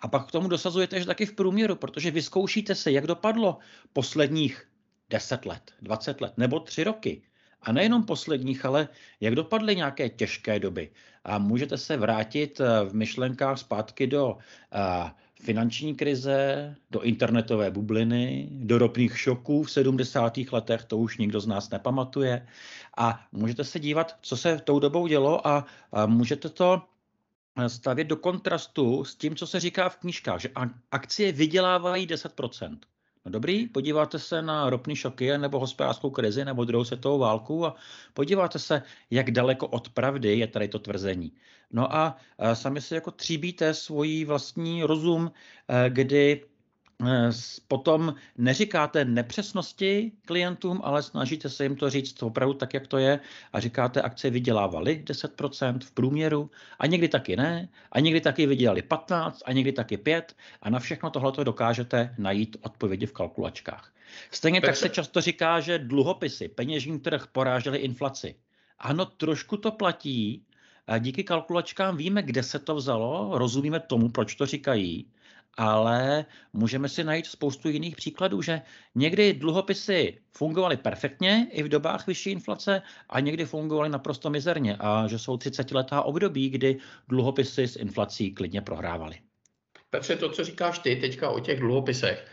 a 0.03 0.09
pak 0.09 0.29
k 0.29 0.31
tomu 0.31 0.49
dosazujete, 0.49 1.01
že 1.01 1.07
taky 1.07 1.27
v 1.27 1.33
průměru, 1.33 1.77
protože 1.77 2.11
vyzkoušíte 2.11 2.75
se, 2.75 2.93
jak 2.93 3.07
dopadlo 3.07 3.59
posledních 3.93 4.69
10 5.11 5.47
let, 5.47 5.73
20 5.83 6.21
let 6.21 6.33
nebo 6.37 6.61
3 6.61 6.85
roky. 6.85 7.23
A 7.63 7.73
nejenom 7.73 8.03
posledních, 8.03 8.65
ale 8.65 8.89
jak 9.21 9.35
dopadly 9.35 9.77
nějaké 9.77 10.09
těžké 10.09 10.59
doby. 10.59 10.91
A 11.25 11.39
můžete 11.39 11.79
se 11.79 11.97
vrátit 11.97 12.61
eh, 12.61 12.85
v 12.85 12.95
myšlenkách 12.95 13.59
zpátky 13.59 14.07
do 14.07 14.37
eh, 14.73 15.11
finanční 15.45 15.95
krize, 15.95 16.75
do 16.91 17.01
internetové 17.01 17.71
bubliny, 17.71 18.49
do 18.51 18.79
ropných 18.79 19.19
šoků 19.19 19.63
v 19.63 19.71
70. 19.71 20.39
letech, 20.53 20.85
to 20.85 20.99
už 20.99 21.19
nikdo 21.19 21.41
z 21.41 21.47
nás 21.47 21.71
nepamatuje. 21.71 22.47
A 22.97 23.27
můžete 23.33 23.65
se 23.65 23.81
dívat, 23.81 24.17
co 24.21 24.37
se 24.37 24.59
tou 24.65 24.79
dobou 24.79 25.07
dělo 25.07 25.47
a, 25.47 25.67
a 25.93 26.07
můžete 26.07 26.49
to 26.49 26.83
stavět 27.67 28.05
do 28.05 28.17
kontrastu 28.17 29.05
s 29.05 29.15
tím, 29.15 29.37
co 29.37 29.47
se 29.47 29.61
říká 29.61 29.89
v 29.89 29.97
knížkách, 29.97 30.41
že 30.41 30.51
akcie 30.91 31.33
vydělávají 31.33 32.07
10%. 32.07 32.79
No 33.25 33.31
dobrý, 33.31 33.67
podíváte 33.67 34.19
se 34.19 34.43
na 34.43 34.71
ropný 34.71 34.97
šoky 34.97 35.39
nebo 35.39 35.59
hospodářskou 35.59 36.11
krizi 36.11 36.45
nebo 36.45 36.65
druhou 36.65 36.85
světovou 36.85 37.19
válku 37.19 37.67
a 37.67 37.75
podíváte 38.15 38.59
se, 38.59 38.83
jak 39.11 39.31
daleko 39.31 39.67
od 39.67 39.89
pravdy 39.89 40.39
je 40.39 40.47
tady 40.47 40.69
to 40.69 40.79
tvrzení. 40.79 41.33
No 41.73 41.95
a 41.95 42.17
sami 42.55 42.81
si 42.81 42.95
jako 42.95 43.11
tříbíte 43.11 43.75
svůj 43.75 44.25
vlastní 44.25 44.83
rozum, 44.83 45.33
eh, 45.69 45.91
kdy 45.91 46.45
potom 47.69 48.15
neříkáte 48.39 49.05
nepřesnosti 49.05 50.13
klientům, 50.25 50.81
ale 50.85 51.03
snažíte 51.03 51.49
se 51.49 51.63
jim 51.63 51.77
to 51.77 51.91
říct 51.91 52.23
opravdu 52.23 52.55
tak, 52.55 52.75
jak 52.75 52.87
to 52.87 52.99
je 52.99 53.21
a 53.53 53.61
říkáte, 53.61 54.03
akce 54.03 54.31
vydělávaly 54.31 55.03
10% 55.07 55.79
v 55.79 55.91
průměru 55.91 56.51
a 56.79 56.87
někdy 56.87 57.09
taky 57.09 57.37
ne 57.37 57.69
a 57.93 58.01
někdy 58.01 58.21
taky 58.21 58.47
vydělali 58.47 58.83
15 58.83 59.43
a 59.45 59.53
někdy 59.53 59.73
taky 59.73 59.97
5 59.97 60.37
a 60.63 60.71
na 60.71 60.79
všechno 60.79 61.11
tohle 61.11 61.45
dokážete 61.45 62.15
najít 62.19 62.57
odpovědi 62.61 63.07
v 63.07 63.13
kalkulačkách. 63.13 63.93
Stejně 64.31 64.61
tak 64.61 64.77
se 64.77 64.89
často 64.89 65.21
říká, 65.21 65.61
že 65.61 65.79
dluhopisy, 65.79 66.49
peněžní 66.49 67.01
trh 67.01 67.27
porážely 67.33 67.79
inflaci. 67.79 68.35
Ano, 68.79 69.07
trošku 69.07 69.57
to 69.57 69.73
platí, 69.73 70.45
díky 70.99 71.25
kalkulačkám 71.25 71.97
víme, 71.97 72.23
kde 72.23 72.43
se 72.43 72.59
to 72.59 72.75
vzalo, 72.75 73.39
rozumíme 73.39 73.81
tomu, 73.81 74.09
proč 74.09 74.35
to 74.35 74.47
říkají, 74.47 75.07
ale 75.57 76.25
můžeme 76.53 76.89
si 76.89 77.05
najít 77.05 77.27
spoustu 77.27 77.69
jiných 77.69 77.97
příkladů, 77.97 78.43
že 78.43 78.61
někdy 78.95 79.33
dluhopisy 79.33 80.19
fungovaly 80.31 80.77
perfektně 80.77 81.49
i 81.51 81.63
v 81.63 81.69
dobách 81.69 82.07
vyšší 82.07 82.31
inflace 82.31 82.83
a 83.09 83.21
někdy 83.21 83.45
fungovaly 83.45 83.89
naprosto 83.89 84.31
mizerně 84.31 84.77
a 84.81 85.07
že 85.07 85.19
jsou 85.19 85.37
30 85.37 85.71
letá 85.71 86.03
období, 86.03 86.51
kdy 86.51 86.79
dluhopisy 87.09 87.69
s 87.69 87.77
inflací 87.77 88.35
klidně 88.35 88.61
prohrávaly. 88.61 89.19
Petře, 89.91 90.17
to, 90.17 90.29
co 90.29 90.45
říkáš 90.45 90.79
ty 90.79 90.97
teďka 90.97 91.31
o 91.31 91.41
těch 91.41 91.61
dluhopisech, 91.61 92.27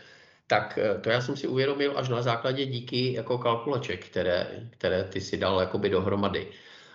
tak 0.46 0.78
eh, 0.82 0.98
to 0.98 1.10
já 1.10 1.20
jsem 1.20 1.36
si 1.36 1.48
uvědomil 1.48 1.92
až 1.96 2.08
na 2.08 2.22
základě 2.22 2.66
díky 2.66 3.12
jako 3.12 3.38
kalkulaček, 3.38 4.06
které, 4.06 4.68
které 4.70 5.04
ty 5.04 5.20
si 5.20 5.36
dal 5.36 5.60
jakoby 5.60 5.88
dohromady, 5.88 6.48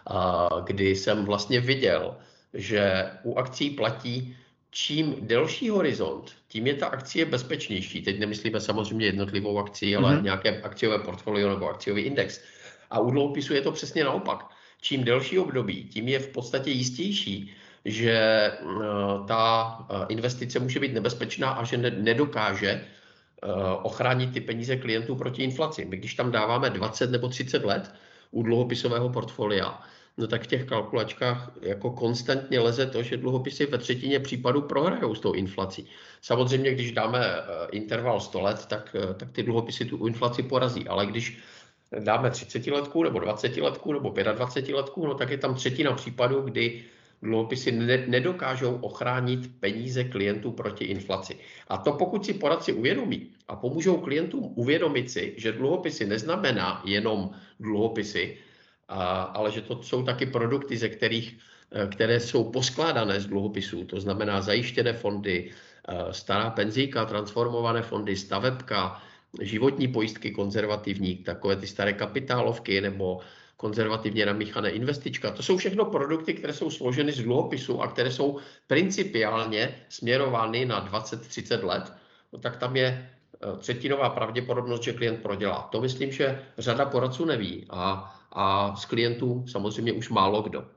a 0.07 0.49
kdy 0.63 0.95
jsem 0.95 1.25
vlastně 1.25 1.59
viděl, 1.59 2.17
že 2.53 3.11
u 3.23 3.35
akcí 3.35 3.69
platí 3.69 4.37
čím 4.75 5.15
delší 5.21 5.69
horizont, 5.69 6.31
tím 6.47 6.67
je 6.67 6.73
ta 6.73 6.87
akcie 6.87 7.25
bezpečnější. 7.25 8.01
Teď 8.01 8.19
nemyslíme 8.19 8.61
samozřejmě 8.61 9.05
jednotlivou 9.05 9.59
akci, 9.59 9.95
ale 9.95 10.15
mm-hmm. 10.15 10.23
nějaké 10.23 10.61
akciové 10.61 10.99
portfolio 10.99 11.49
nebo 11.49 11.69
akciový 11.69 12.01
index. 12.01 12.41
A 12.91 12.99
u 12.99 13.11
dluhopisu 13.11 13.53
je 13.53 13.61
to 13.61 13.71
přesně 13.71 14.03
naopak. 14.03 14.45
Čím 14.81 15.03
delší 15.03 15.39
období, 15.39 15.83
tím 15.83 16.07
je 16.07 16.19
v 16.19 16.27
podstatě 16.27 16.71
jistější, 16.71 17.55
že 17.85 18.11
eh, 18.11 18.55
ta 19.27 19.77
eh, 19.89 20.05
investice 20.09 20.59
může 20.59 20.79
být 20.79 20.93
nebezpečná 20.93 21.49
a 21.49 21.63
že 21.63 21.77
nedokáže 21.77 22.69
eh, 22.71 23.47
ochránit 23.83 24.33
ty 24.33 24.41
peníze 24.41 24.75
klientů 24.75 25.15
proti 25.15 25.43
inflaci. 25.43 25.85
My 25.85 25.97
když 25.97 26.13
tam 26.13 26.31
dáváme 26.31 26.69
20 26.69 27.11
nebo 27.11 27.27
30 27.27 27.63
let 27.63 27.95
u 28.31 28.43
dluhopisového 28.43 29.09
portfolia, 29.09 29.81
no 30.17 30.27
tak 30.27 30.43
v 30.43 30.47
těch 30.47 30.65
kalkulačkách 30.65 31.51
jako 31.61 31.91
konstantně 31.91 32.59
leze 32.59 32.85
to, 32.85 33.03
že 33.03 33.17
dluhopisy 33.17 33.65
ve 33.65 33.77
třetině 33.77 34.19
případů 34.19 34.61
prohrajou 34.61 35.15
s 35.15 35.19
tou 35.19 35.33
inflací. 35.33 35.87
Samozřejmě, 36.21 36.71
když 36.71 36.91
dáme 36.91 37.25
eh, 37.25 37.67
interval 37.71 38.19
100 38.19 38.41
let, 38.41 38.65
tak, 38.65 38.95
eh, 38.99 39.13
tak 39.13 39.31
ty 39.31 39.43
dluhopisy 39.43 39.85
tu 39.85 40.07
inflaci 40.07 40.43
porazí, 40.43 40.87
ale 40.87 41.05
když 41.05 41.37
dáme 41.99 42.31
30 42.31 42.67
letku 42.67 43.03
nebo 43.03 43.19
20 43.19 43.57
letku 43.57 43.93
nebo 43.93 44.09
25 44.09 44.75
letku, 44.75 45.07
no 45.07 45.13
tak 45.13 45.29
je 45.29 45.37
tam 45.37 45.55
třetina 45.55 45.93
případů, 45.93 46.41
kdy 46.41 46.83
dluhopisy 47.21 47.71
ne, 47.71 48.05
nedokážou 48.07 48.75
ochránit 48.75 49.59
peníze 49.59 50.03
klientů 50.03 50.51
proti 50.51 50.85
inflaci. 50.85 51.35
A 51.67 51.77
to 51.77 51.91
pokud 51.91 52.25
si 52.25 52.33
poradci 52.33 52.73
uvědomí 52.73 53.29
a 53.47 53.55
pomůžou 53.55 53.97
klientům 53.97 54.53
uvědomit 54.55 55.11
si, 55.11 55.33
že 55.37 55.51
dluhopisy 55.51 56.05
neznamená 56.05 56.81
jenom 56.85 57.29
dluhopisy, 57.59 58.37
a, 58.87 59.21
ale 59.21 59.51
že 59.51 59.61
to 59.61 59.83
jsou 59.83 60.03
taky 60.03 60.25
produkty, 60.25 60.77
ze 60.77 60.89
kterých, 60.89 61.37
eh, 61.71 61.87
které 61.87 62.19
jsou 62.19 62.51
poskládané 62.51 63.19
z 63.21 63.25
dluhopisů, 63.25 63.85
to 63.85 63.99
znamená 63.99 64.41
zajištěné 64.41 64.93
fondy, 64.93 65.51
eh, 65.87 66.13
stará 66.13 66.49
penzíka, 66.49 67.05
transformované 67.05 67.81
fondy, 67.81 68.15
stavebka, 68.15 69.01
životní 69.41 69.87
pojistky 69.87 70.31
konzervativní, 70.31 71.15
takové 71.15 71.55
ty 71.55 71.67
staré 71.67 71.93
kapitálovky 71.93 72.81
nebo 72.81 73.19
konzervativně 73.57 74.25
namíchané 74.25 74.69
investička. 74.69 75.31
To 75.31 75.43
jsou 75.43 75.57
všechno 75.57 75.85
produkty, 75.85 76.33
které 76.33 76.53
jsou 76.53 76.69
složeny 76.69 77.11
z 77.11 77.23
dluhopisu 77.23 77.81
a 77.81 77.87
které 77.87 78.11
jsou 78.11 78.39
principiálně 78.67 79.75
směrovány 79.89 80.65
na 80.65 80.81
20-30 80.81 81.63
let. 81.63 81.93
No, 82.33 82.39
tak 82.39 82.57
tam 82.57 82.75
je 82.75 82.87
eh, 82.89 83.57
třetinová 83.57 84.09
pravděpodobnost, 84.09 84.83
že 84.83 84.93
klient 84.93 85.21
prodělá. 85.21 85.69
To 85.71 85.81
myslím, 85.81 86.11
že 86.11 86.43
řada 86.57 86.85
poradců 86.85 87.25
neví 87.25 87.65
a 87.69 88.15
a 88.35 88.75
z 88.75 88.85
klientů 88.85 89.45
samozřejmě 89.47 89.93
už 89.93 90.09
málo 90.09 90.41
kdo. 90.41 90.67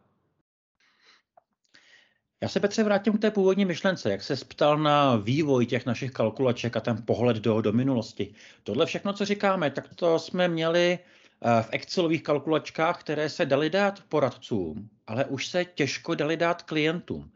Já 2.43 2.49
se 2.49 2.61
Petře 2.61 2.85
vrátím 2.85 3.13
k 3.13 3.21
té 3.21 3.31
původní 3.31 3.65
myšlence, 3.65 4.11
jak 4.11 4.23
se 4.23 4.37
ptal 4.37 4.79
na 4.79 5.17
vývoj 5.17 5.67
těch 5.67 5.87
našich 5.87 6.11
kalkulaček 6.11 6.77
a 6.77 6.81
ten 6.81 7.03
pohled 7.07 7.37
do, 7.37 7.61
do 7.61 7.73
minulosti. 7.73 8.35
Tohle 8.63 8.87
všechno, 8.87 9.13
co 9.13 9.25
říkáme, 9.25 9.71
tak 9.71 9.95
to 9.95 10.19
jsme 10.19 10.49
měli 10.49 10.99
eh, 10.99 11.63
v 11.63 11.69
Excelových 11.71 12.23
kalkulačkách, 12.23 13.01
které 13.01 13.29
se 13.29 13.47
dali 13.47 13.71
dát 13.71 14.03
poradcům, 14.09 14.89
ale 15.07 15.25
už 15.25 15.47
se 15.47 15.65
těžko 15.65 16.15
dali 16.15 16.37
dát 16.37 16.63
klientům. 16.63 17.31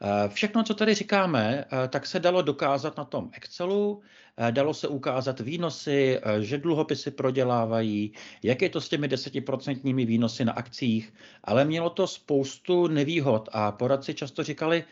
Eh, 0.00 0.28
všechno, 0.28 0.62
co 0.62 0.74
tady 0.74 0.94
říkáme, 0.94 1.64
eh, 1.64 1.88
tak 1.88 2.06
se 2.06 2.20
dalo 2.20 2.42
dokázat 2.42 2.96
na 2.96 3.04
tom 3.04 3.30
Excelu, 3.32 4.02
eh, 4.36 4.52
dalo 4.52 4.74
se 4.74 4.88
ukázat 4.88 5.40
výnosy, 5.40 6.20
že 6.40 6.58
dluhopisy 6.58 7.10
prodělávají, 7.10 8.12
jak 8.42 8.62
je 8.62 8.68
to 8.68 8.80
s 8.80 8.88
těmi 8.88 9.08
desetiprocentními 9.08 10.04
výnosy 10.04 10.44
na 10.44 10.52
akcích, 10.52 11.14
ale 11.44 11.64
mělo 11.64 11.90
to 11.90 12.06
spoustu 12.06 12.86
nevýhod 12.86 13.48
a 13.52 13.72
poradci 13.72 14.14
často 14.14 14.42
říkali, 14.42 14.84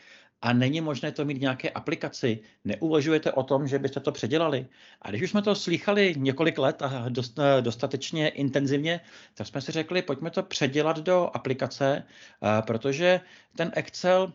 a 0.42 0.52
není 0.52 0.80
možné 0.80 1.12
to 1.12 1.24
mít 1.24 1.40
nějaké 1.40 1.70
aplikaci. 1.70 2.38
Neuvažujete 2.64 3.32
o 3.32 3.42
tom, 3.42 3.68
že 3.68 3.78
byste 3.78 4.00
to 4.00 4.12
předělali? 4.12 4.66
A 5.02 5.10
když 5.10 5.22
už 5.22 5.30
jsme 5.30 5.42
to 5.42 5.54
slýchali 5.54 6.14
několik 6.16 6.58
let 6.58 6.82
a 6.82 7.08
dost, 7.08 7.38
dostatečně 7.60 8.28
intenzivně, 8.28 9.00
tak 9.34 9.46
jsme 9.46 9.60
si 9.60 9.72
řekli, 9.72 10.02
pojďme 10.02 10.30
to 10.30 10.42
předělat 10.42 10.98
do 10.98 11.30
aplikace, 11.34 12.02
protože 12.66 13.20
ten 13.56 13.72
Excel 13.74 14.32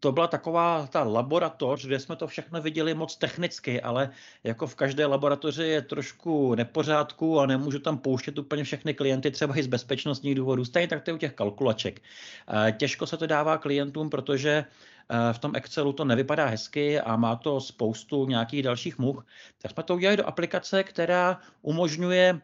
to 0.00 0.12
byla 0.12 0.26
taková 0.26 0.86
ta 0.86 1.02
laboratoř, 1.02 1.86
kde 1.86 1.98
jsme 2.00 2.16
to 2.16 2.26
všechno 2.26 2.62
viděli 2.62 2.94
moc 2.94 3.16
technicky, 3.16 3.80
ale 3.80 4.10
jako 4.44 4.66
v 4.66 4.74
každé 4.74 5.06
laboratoři 5.06 5.62
je 5.62 5.82
trošku 5.82 6.54
nepořádku 6.54 7.40
a 7.40 7.46
nemůžu 7.46 7.78
tam 7.78 7.98
pouštět 7.98 8.38
úplně 8.38 8.64
všechny 8.64 8.94
klienty, 8.94 9.30
třeba 9.30 9.58
i 9.58 9.62
z 9.62 9.66
bezpečnostních 9.66 10.34
důvodů. 10.34 10.64
Stejně 10.64 10.88
tak 10.88 11.02
to 11.02 11.10
je 11.10 11.14
u 11.14 11.18
těch 11.18 11.34
kalkulaček. 11.34 12.02
Eh, 12.48 12.72
těžko 12.72 13.06
se 13.06 13.16
to 13.16 13.26
dává 13.26 13.58
klientům, 13.58 14.10
protože 14.10 14.64
eh, 15.08 15.32
v 15.32 15.38
tom 15.38 15.56
Excelu 15.56 15.92
to 15.92 16.04
nevypadá 16.04 16.46
hezky 16.46 17.00
a 17.00 17.16
má 17.16 17.36
to 17.36 17.60
spoustu 17.60 18.26
nějakých 18.26 18.62
dalších 18.62 18.98
much. 18.98 19.26
Tak 19.62 19.70
jsme 19.70 19.82
to 19.82 19.94
udělali 19.94 20.16
do 20.16 20.26
aplikace, 20.26 20.84
která 20.84 21.40
umožňuje 21.62 22.40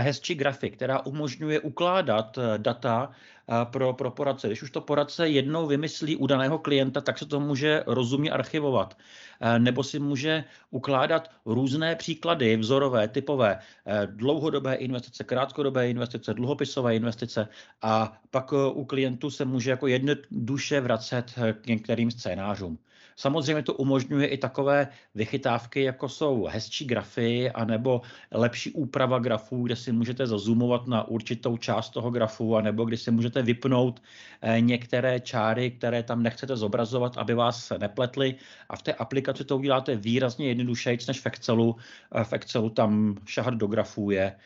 hezčí 0.00 0.34
grafik, 0.34 0.74
která 0.74 1.06
umožňuje 1.06 1.60
ukládat 1.60 2.38
eh, 2.38 2.58
data 2.58 3.10
eh, 3.10 3.64
pro, 3.64 3.92
pro 3.92 4.10
poradce. 4.10 4.46
Když 4.46 4.62
už 4.62 4.70
to 4.70 4.80
poradce 4.80 5.28
jednou 5.28 5.66
vymyslí 5.66 6.16
u 6.16 6.26
daného 6.26 6.58
klienta, 6.58 7.00
tak 7.00 7.18
se 7.18 7.26
to 7.26 7.40
může 7.40 7.84
rozumně 7.86 8.30
archivovat. 8.30 8.98
Eh, 9.40 9.58
nebo 9.58 9.82
si 9.82 9.98
může 9.98 10.44
ukládat 10.70 11.30
různé 11.46 11.96
příklady, 11.96 12.56
vzorové, 12.56 13.08
typové, 13.08 13.58
dlouhodobé 14.06 14.74
investice, 14.74 15.24
krátkodobé 15.24 15.90
investice, 15.90 16.34
dluhopisové 16.34 16.96
investice 16.96 17.48
a 17.82 18.20
pak 18.30 18.52
u 18.52 18.84
klientů 18.84 19.30
se 19.30 19.44
může 19.44 19.70
jako 19.70 19.86
jednoduše 19.86 20.80
vracet 20.80 21.32
k 21.60 21.66
některým 21.66 22.10
scénářům. 22.10 22.78
Samozřejmě 23.16 23.62
to 23.62 23.74
umožňuje 23.74 24.26
i 24.26 24.38
takové 24.38 24.88
vychytávky, 25.14 25.82
jako 25.82 26.08
jsou 26.08 26.44
hezčí 26.44 26.84
grafy, 26.84 27.50
anebo 27.50 28.00
lepší 28.30 28.72
úprava 28.72 29.18
grafů, 29.18 29.62
kde 29.62 29.76
si 29.76 29.92
můžete 29.92 30.26
zazumovat 30.26 30.86
na 30.86 31.08
určitou 31.08 31.56
část 31.56 31.90
toho 31.90 32.10
grafu, 32.10 32.56
anebo 32.56 32.84
kdy 32.84 32.96
si 32.96 33.10
můžete 33.10 33.42
vypnout 33.42 34.02
eh, 34.42 34.60
některé 34.60 35.20
čáry, 35.20 35.70
které 35.70 36.02
tam 36.02 36.22
nechcete 36.22 36.56
zobrazovat, 36.56 37.18
aby 37.18 37.34
vás 37.34 37.72
nepletly. 37.78 38.34
A 38.68 38.76
v 38.76 38.82
té 38.82 38.92
aplikaci 38.94 39.44
to 39.44 39.56
uděláte 39.56 39.96
výrazně 39.96 40.48
jednodušeji 40.48 40.98
než 41.08 41.20
v 41.20 41.26
Excelu. 41.26 41.76
Eh, 42.14 42.24
v 42.24 42.32
Excelu 42.32 42.70
tam 42.70 43.16
šahat 43.26 43.54
do 43.54 43.66
grafů 43.66 44.10
je 44.10 44.36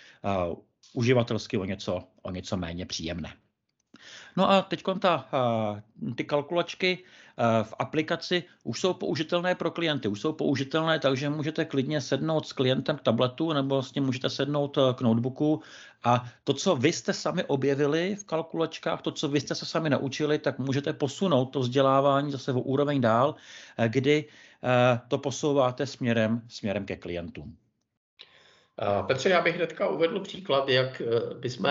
uh, 0.49 0.57
uživatelsky 0.93 1.59
o 1.59 1.65
něco, 1.65 2.03
o 2.23 2.31
něco 2.31 2.57
méně 2.57 2.87
příjemné. 2.87 3.46
No 4.37 4.51
a 4.51 4.63
teď 4.63 4.83
ta, 5.01 5.29
ty 6.17 6.25
kalkulačky 6.25 7.05
v 7.63 7.75
aplikaci 7.79 8.45
už 8.65 8.81
jsou 8.81 8.95
použitelné 8.95 9.55
pro 9.55 9.71
klienty, 9.71 10.09
už 10.09 10.21
jsou 10.21 10.33
použitelné, 10.33 10.99
takže 10.99 11.31
můžete 11.31 11.65
klidně 11.65 12.01
sednout 12.01 12.47
s 12.47 12.53
klientem 12.53 12.97
k 12.97 13.03
tabletu 13.03 13.53
nebo 13.53 13.83
s 13.83 13.95
ním 13.95 14.05
můžete 14.05 14.31
sednout 14.31 14.79
k 14.95 15.01
notebooku 15.01 15.63
a 16.05 16.25
to, 16.45 16.55
co 16.55 16.77
vy 16.77 16.93
jste 16.93 17.13
sami 17.13 17.45
objevili 17.45 18.17
v 18.17 18.25
kalkulačkách, 18.25 19.03
to, 19.03 19.13
co 19.13 19.29
vy 19.29 19.41
jste 19.41 19.55
se 19.55 19.67
sami 19.67 19.91
naučili, 19.91 20.39
tak 20.39 20.59
můžete 20.59 20.93
posunout 20.93 21.47
to 21.47 21.61
vzdělávání 21.61 22.33
zase 22.33 22.53
o 22.53 22.61
úroveň 22.61 23.01
dál, 23.01 23.35
kdy 23.89 24.25
to 25.09 25.19
posouváte 25.19 25.87
směrem, 25.87 26.43
směrem 26.49 26.85
ke 26.85 26.97
klientům. 26.97 27.57
Petře, 29.07 29.29
já 29.29 29.43
bych 29.43 29.57
hnedka 29.57 29.89
uvedl 29.89 30.21
příklad, 30.21 30.69
jak 30.69 31.03
bychom 31.41 31.71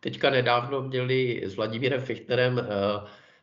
Teďka 0.00 0.30
nedávno 0.30 0.82
měli 0.82 1.42
s 1.44 1.54
Vladimírem 1.54 2.00
Fichtnerem 2.00 2.58
eh, 2.58 2.64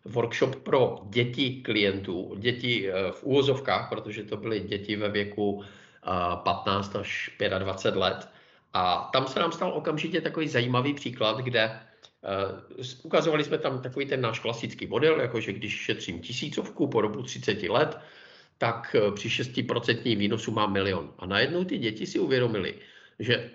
workshop 0.06 0.56
pro 0.56 1.00
děti 1.10 1.62
klientů, 1.62 2.36
děti 2.38 2.90
eh, 2.90 3.12
v 3.12 3.24
úvozovkách, 3.24 3.90
protože 3.90 4.24
to 4.24 4.38
byly 4.38 4.60
děti 4.60 4.96
ve 4.96 5.10
věku 5.10 5.64
15 6.44 6.96
eh, 6.96 7.00
až 7.00 7.32
25 7.60 8.00
let. 8.00 8.30
A 8.74 9.10
tam 9.14 9.28
se 9.28 9.40
nám 9.40 9.52
stal 9.52 9.74
okamžitě 9.74 10.22
takový 10.22 10.48
zajímavý 10.48 10.94
příklad, 10.94 11.38
kde 11.38 11.80
ukazovali 13.04 13.44
jsme 13.44 13.58
tam 13.58 13.82
takový 13.82 14.06
ten 14.06 14.22
náš 14.22 14.40
klasický 14.40 14.88
model, 14.88 15.22
jakože 15.22 15.54
když 15.54 15.74
šetřím 15.74 16.20
tisícovku 16.20 16.88
po 16.88 17.02
dobu 17.02 17.24
30 17.24 17.64
let, 17.64 17.98
tak 18.58 18.96
při 19.16 19.30
6% 19.30 20.18
výnosu 20.18 20.52
mám 20.52 20.74
milion. 20.74 21.14
A 21.18 21.26
najednou 21.26 21.64
ty 21.64 21.78
děti 21.78 22.06
si 22.06 22.20
uvědomili, 22.20 22.76
že 23.20 23.50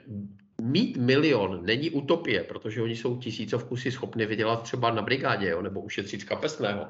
mít 0.63 0.97
milion 0.97 1.67
není 1.67 1.91
utopie, 1.91 2.45
protože 2.45 2.83
oni 2.83 2.97
jsou 2.97 3.17
tisícovku 3.17 3.77
si 3.77 3.93
schopni 3.93 4.27
vydělat 4.27 4.63
třeba 4.63 4.91
na 4.91 5.03
brigádě 5.03 5.49
jo, 5.49 5.63
nebo 5.63 5.81
ušetřit 5.81 6.21
z 6.21 6.25
kapesného. 6.25 6.87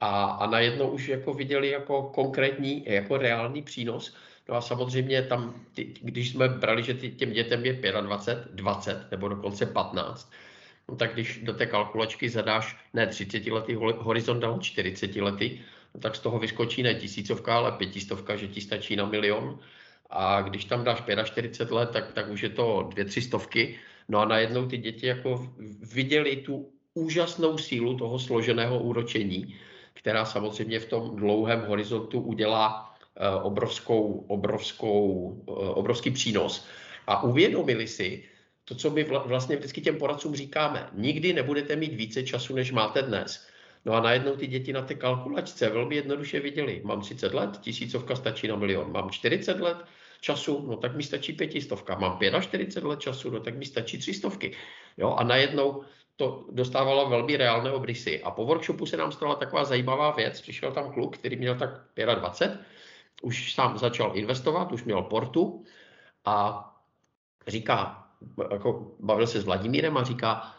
A, 0.00 0.24
a 0.24 0.50
najednou 0.50 0.88
už 0.88 1.08
jako 1.08 1.34
viděli 1.34 1.70
jako 1.70 2.02
konkrétní, 2.02 2.84
jako 2.86 3.16
reálný 3.16 3.62
přínos. 3.62 4.16
No 4.48 4.54
a 4.54 4.60
samozřejmě 4.60 5.22
tam, 5.22 5.54
ty, 5.74 5.94
když 6.02 6.30
jsme 6.30 6.48
brali, 6.48 6.82
že 6.82 6.94
ty, 6.94 7.10
těm 7.10 7.32
dětem 7.32 7.64
je 7.64 7.92
25, 8.00 8.54
20 8.54 9.10
nebo 9.10 9.28
dokonce 9.28 9.66
15, 9.66 10.32
no 10.88 10.96
tak 10.96 11.12
když 11.12 11.40
do 11.42 11.54
té 11.54 11.66
kalkulačky 11.66 12.28
zadáš 12.28 12.76
ne 12.94 13.06
30 13.06 13.46
letý 13.46 13.74
horizont, 13.74 14.44
ale 14.44 14.58
40 14.60 15.16
lety, 15.16 15.60
no 15.94 16.00
tak 16.00 16.16
z 16.16 16.20
toho 16.20 16.38
vyskočí 16.38 16.82
ne 16.82 16.94
tisícovka, 16.94 17.56
ale 17.56 17.72
pětistovka, 17.72 18.36
že 18.36 18.48
ti 18.48 18.60
stačí 18.60 18.96
na 18.96 19.06
milion 19.06 19.58
a 20.10 20.42
když 20.42 20.64
tam 20.64 20.84
dáš 20.84 21.02
45 21.24 21.74
let, 21.74 21.90
tak, 21.92 22.12
tak 22.12 22.28
už 22.28 22.42
je 22.42 22.48
to 22.48 22.88
dvě, 22.90 23.04
tři 23.04 23.22
stovky. 23.22 23.78
No 24.08 24.18
a 24.18 24.24
najednou 24.24 24.66
ty 24.66 24.78
děti 24.78 25.06
jako 25.06 25.52
viděli 25.92 26.36
tu 26.36 26.72
úžasnou 26.94 27.58
sílu 27.58 27.96
toho 27.96 28.18
složeného 28.18 28.78
úročení, 28.78 29.56
která 29.94 30.24
samozřejmě 30.24 30.80
v 30.80 30.86
tom 30.86 31.16
dlouhém 31.16 31.60
horizontu 31.60 32.20
udělá 32.20 32.94
eh, 33.16 33.42
obrovskou, 33.42 34.24
obrovskou, 34.28 35.34
eh, 35.48 35.52
obrovský 35.52 36.10
přínos. 36.10 36.66
A 37.06 37.22
uvědomili 37.22 37.86
si 37.86 38.24
to, 38.64 38.74
co 38.74 38.90
my 38.90 39.04
vlastně 39.04 39.56
vždycky 39.56 39.80
těm 39.80 39.96
poradcům 39.96 40.34
říkáme. 40.34 40.90
Nikdy 40.92 41.32
nebudete 41.32 41.76
mít 41.76 41.94
více 41.94 42.22
času, 42.22 42.54
než 42.54 42.72
máte 42.72 43.02
dnes. 43.02 43.48
No 43.86 43.92
a 43.92 44.00
najednou 44.00 44.36
ty 44.36 44.46
děti 44.46 44.72
na 44.72 44.82
té 44.82 44.94
kalkulačce 44.94 45.68
velmi 45.68 45.96
jednoduše 45.96 46.40
viděli, 46.40 46.82
mám 46.84 47.00
30 47.00 47.34
let, 47.34 47.58
tisícovka 47.60 48.16
stačí 48.16 48.48
na 48.48 48.56
milion, 48.56 48.92
mám 48.92 49.10
40 49.10 49.60
let 49.60 49.76
času, 50.20 50.66
no 50.66 50.76
tak 50.76 50.96
mi 50.96 51.02
stačí 51.02 51.32
pětistovka, 51.32 51.98
mám 51.98 52.18
45 52.40 52.88
let 52.88 53.00
času, 53.00 53.30
no 53.30 53.40
tak 53.40 53.56
mi 53.56 53.64
stačí 53.64 53.98
třistovky. 53.98 54.56
Jo, 54.96 55.14
a 55.18 55.24
najednou 55.24 55.84
to 56.16 56.46
dostávalo 56.50 57.08
velmi 57.08 57.36
reálné 57.36 57.72
obrysy. 57.72 58.22
A 58.22 58.30
po 58.30 58.44
workshopu 58.44 58.86
se 58.86 58.96
nám 58.96 59.12
stala 59.12 59.34
taková 59.34 59.64
zajímavá 59.64 60.10
věc, 60.10 60.40
přišel 60.40 60.72
tam 60.72 60.92
kluk, 60.92 61.16
který 61.16 61.36
měl 61.36 61.54
tak 61.54 61.70
25, 62.14 62.60
už 63.22 63.54
sám 63.54 63.78
začal 63.78 64.12
investovat, 64.14 64.72
už 64.72 64.84
měl 64.84 65.02
portu 65.02 65.64
a 66.24 66.66
říká, 67.46 68.06
jako 68.50 68.96
bavil 69.00 69.26
se 69.26 69.40
s 69.40 69.44
Vladimírem 69.44 69.96
a 69.96 70.04
říká, 70.04 70.55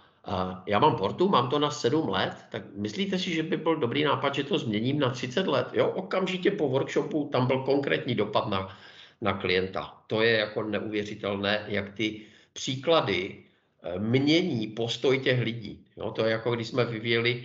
já 0.66 0.80
mám 0.80 0.96
portu, 0.96 1.30
mám 1.30 1.50
to 1.50 1.60
na 1.60 1.72
7 1.72 2.10
let, 2.10 2.36
tak 2.52 2.62
myslíte 2.76 3.20
si, 3.20 3.34
že 3.34 3.44
by 3.44 3.58
byl 3.58 3.76
dobrý 3.76 4.04
nápad, 4.04 4.36
že 4.36 4.44
to 4.44 4.60
změním 4.60 5.00
na 5.00 5.10
30 5.10 5.48
let? 5.48 5.68
Jo, 5.74 5.88
okamžitě 5.88 6.52
po 6.52 6.70
workshopu 6.70 7.30
tam 7.32 7.48
byl 7.48 7.63
konkrétní 7.63 8.16
dopad 8.16 8.48
na, 8.48 8.78
na 9.22 9.34
klienta. 9.34 9.94
To 10.08 10.22
je 10.22 10.32
jako 10.32 10.63
neuvěřitelné, 10.63 11.66
jak 11.68 11.94
ty 11.94 12.22
příklady 12.54 13.36
eh, 13.84 14.00
mění 14.00 14.68
postoj 14.68 15.20
těch 15.20 15.42
lidí. 15.42 15.86
Jo, 15.98 16.12
to 16.12 16.26
je 16.26 16.32
jako 16.32 16.56
když 16.56 16.68
jsme 16.68 16.86
vyvíjeli 16.86 17.44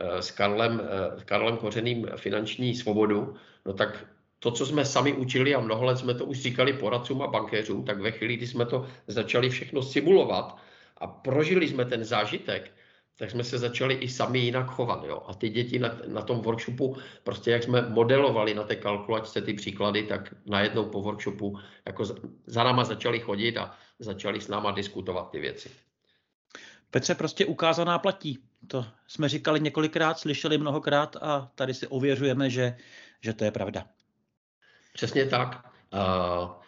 eh, 0.00 0.22
s 0.22 0.30
Karlem, 0.30 0.82
eh, 0.84 1.20
s 1.20 1.24
Karlem 1.24 1.56
Kořeným 1.56 2.08
finanční 2.16 2.74
svobodu, 2.74 3.34
no 3.66 3.72
tak 3.72 4.06
to, 4.38 4.50
co 4.50 4.66
jsme 4.66 4.84
sami 4.84 5.12
učili 5.12 5.54
a 5.54 5.60
mnoho 5.60 5.84
let 5.84 5.98
jsme 5.98 6.14
to 6.14 6.24
už 6.24 6.40
říkali 6.40 6.72
poradcům 6.72 7.22
a 7.22 7.26
bankéřům, 7.26 7.84
tak 7.84 8.00
ve 8.00 8.10
chvíli, 8.10 8.36
kdy 8.36 8.46
jsme 8.46 8.66
to 8.66 8.86
začali 9.06 9.50
všechno 9.50 9.82
simulovat, 9.82 10.58
a 10.96 11.06
prožili 11.06 11.68
jsme 11.68 11.84
ten 11.84 12.04
zážitek, 12.04 12.72
tak 13.18 13.30
jsme 13.30 13.44
se 13.44 13.58
začali 13.58 13.94
i 13.94 14.08
sami 14.08 14.38
jinak 14.38 14.66
chovat. 14.66 15.04
Jo? 15.04 15.22
A 15.26 15.34
ty 15.34 15.48
děti 15.48 15.78
na, 15.78 15.96
na 16.06 16.22
tom 16.22 16.40
workshopu, 16.40 16.96
prostě 17.24 17.50
jak 17.50 17.62
jsme 17.62 17.82
modelovali 17.82 18.54
na 18.54 18.62
té 18.62 18.76
kalkulačce 18.76 19.42
ty 19.42 19.54
příklady, 19.54 20.02
tak 20.02 20.34
najednou 20.46 20.84
po 20.84 21.02
workshopu 21.02 21.58
jako 21.86 22.04
za, 22.04 22.14
za 22.46 22.64
náma 22.64 22.84
začali 22.84 23.20
chodit 23.20 23.56
a 23.56 23.76
začali 23.98 24.40
s 24.40 24.48
náma 24.48 24.70
diskutovat 24.70 25.30
ty 25.30 25.40
věci. 25.40 25.70
Petře, 26.90 27.14
prostě 27.14 27.46
ukázaná 27.46 27.98
platí. 27.98 28.38
To 28.66 28.86
jsme 29.06 29.28
říkali 29.28 29.60
několikrát, 29.60 30.18
slyšeli 30.18 30.58
mnohokrát 30.58 31.16
a 31.16 31.50
tady 31.54 31.74
si 31.74 31.86
ověřujeme, 31.86 32.50
že, 32.50 32.76
že 33.20 33.32
to 33.32 33.44
je 33.44 33.50
pravda. 33.50 33.86
Přesně 34.92 35.26
tak. 35.26 35.66
Uh, 35.92 36.63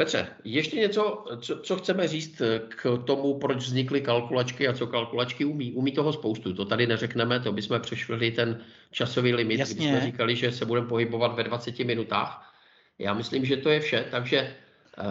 Petře, 0.00 0.26
ještě 0.44 0.76
něco, 0.76 1.24
co, 1.40 1.58
co 1.58 1.76
chceme 1.76 2.08
říct 2.08 2.42
k 2.68 2.98
tomu, 3.04 3.38
proč 3.38 3.56
vznikly 3.56 4.00
kalkulačky 4.00 4.68
a 4.68 4.72
co 4.72 4.86
kalkulačky 4.86 5.44
umí. 5.44 5.72
Umí 5.72 5.92
toho 5.92 6.12
spoustu, 6.12 6.54
to 6.54 6.64
tady 6.64 6.86
neřekneme, 6.86 7.40
to 7.40 7.52
bychom 7.52 7.80
přešli 7.80 8.30
ten 8.30 8.60
časový 8.90 9.34
limit, 9.34 9.58
Jasně. 9.58 9.74
kdy 9.74 9.84
jsme 9.84 10.00
říkali, 10.00 10.36
že 10.36 10.52
se 10.52 10.64
budeme 10.64 10.86
pohybovat 10.86 11.34
ve 11.34 11.44
20 11.44 11.78
minutách. 11.78 12.54
Já 12.98 13.14
myslím, 13.14 13.44
že 13.44 13.56
to 13.56 13.70
je 13.70 13.80
vše, 13.80 14.04
takže 14.10 14.56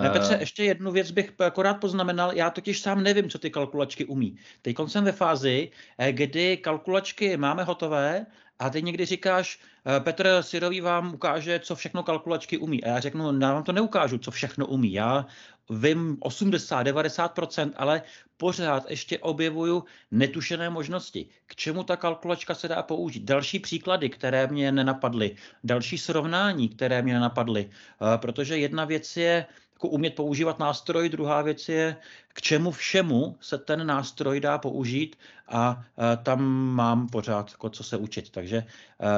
ne, 0.02 0.10
Petře, 0.10 0.38
ještě 0.40 0.64
jednu 0.64 0.92
věc 0.92 1.12
bych 1.12 1.34
akorát 1.40 1.74
poznamenal. 1.74 2.34
Já 2.34 2.50
totiž 2.50 2.82
sám 2.82 3.04
nevím, 3.04 3.30
co 3.30 3.40
ty 3.40 3.50
kalkulačky 3.50 4.06
umí. 4.06 4.38
Teď 4.62 4.76
jsem 4.88 5.04
ve 5.04 5.12
fázi, 5.12 5.72
eh, 5.98 6.12
kdy 6.12 6.58
kalkulačky 6.58 7.38
máme 7.38 7.64
hotové 7.64 8.26
a 8.60 8.70
ty 8.70 8.82
někdy 8.82 9.06
říkáš, 9.06 9.60
eh, 9.86 10.00
Petr 10.00 10.38
Sirový 10.42 10.82
vám 10.82 11.14
ukáže, 11.14 11.60
co 11.60 11.76
všechno 11.76 12.04
kalkulačky 12.04 12.58
umí. 12.58 12.84
A 12.84 12.88
já 12.88 13.00
řeknu, 13.00 13.40
já 13.40 13.54
vám 13.54 13.64
to 13.64 13.72
neukážu, 13.72 14.18
co 14.18 14.32
všechno 14.32 14.68
umí. 14.68 14.94
Já 14.94 15.26
vím 15.70 16.18
80-90%, 16.20 17.74
ale 17.76 18.02
pořád 18.38 18.90
ještě 18.90 19.20
objevuju 19.20 19.84
netušené 20.12 20.70
možnosti. 20.70 21.26
K 21.46 21.56
čemu 21.56 21.84
ta 21.84 21.98
kalkulačka 21.98 22.56
se 22.56 22.68
dá 22.68 22.84
použít? 22.84 23.24
Další 23.24 23.60
příklady, 23.60 24.10
které 24.10 24.48
mě 24.48 24.72
nenapadly, 24.72 25.36
další 25.64 25.98
srovnání, 25.98 26.70
které 26.70 27.02
mě 27.02 27.14
nenapadly, 27.14 27.70
eh, 27.70 28.18
protože 28.18 28.58
jedna 28.58 28.86
věc 28.86 29.18
je 29.18 29.46
jako 29.80 29.88
umět 29.88 30.16
používat 30.16 30.60
nástroj, 30.60 31.10
druhá 31.10 31.42
věc 31.42 31.70
je, 31.70 31.96
k 32.34 32.42
čemu 32.42 32.72
všemu 32.72 33.38
se 33.42 33.58
ten 33.58 33.88
nástroj 33.88 34.40
dá 34.40 34.58
použít 34.58 35.16
a 35.48 35.84
tam 36.24 36.44
mám 36.76 37.08
pořád 37.08 37.52
jako 37.52 37.70
co 37.70 37.84
se 37.84 37.98
učit. 37.98 38.30
Takže 38.30 38.64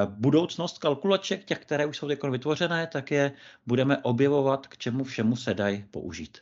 budoucnost 0.06 0.78
kalkulaček, 0.78 1.44
těch, 1.44 1.58
které 1.58 1.86
už 1.86 1.96
jsou 1.96 2.08
teď 2.08 2.22
vytvořené, 2.30 2.86
tak 2.86 3.10
je 3.10 3.32
budeme 3.66 3.98
objevovat, 3.98 4.66
k 4.66 4.76
čemu 4.76 5.04
všemu 5.04 5.36
se 5.36 5.54
dají 5.54 5.84
použít. 5.90 6.38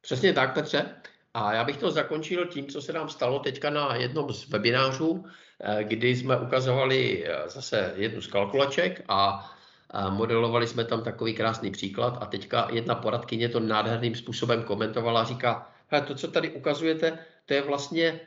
Přesně 0.00 0.32
tak, 0.32 0.54
Petře. 0.54 0.86
A 1.34 1.52
já 1.52 1.64
bych 1.64 1.76
to 1.76 1.90
zakončil 1.90 2.46
tím, 2.46 2.66
co 2.66 2.82
se 2.82 2.92
nám 2.92 3.08
stalo 3.08 3.38
teďka 3.38 3.70
na 3.70 3.94
jednom 3.94 4.32
z 4.32 4.48
webinářů, 4.48 5.24
eh, 5.60 5.84
kdy 5.84 6.16
jsme 6.16 6.40
ukazovali 6.40 7.26
zase 7.46 7.92
jednu 7.96 8.20
z 8.20 8.26
kalkulaček 8.26 9.04
a 9.08 9.50
modelovali 10.10 10.66
jsme 10.66 10.84
tam 10.84 11.02
takový 11.02 11.34
krásný 11.34 11.70
příklad 11.70 12.18
a 12.20 12.26
teďka 12.26 12.68
jedna 12.72 12.94
poradkyně 12.94 13.48
to 13.48 13.60
nádherným 13.60 14.14
způsobem 14.14 14.62
komentovala 14.62 15.20
a 15.20 15.24
říká, 15.24 15.70
hele, 15.88 16.06
to, 16.06 16.14
co 16.14 16.28
tady 16.28 16.50
ukazujete, 16.50 17.18
to 17.46 17.54
je 17.54 17.62
vlastně 17.62 18.20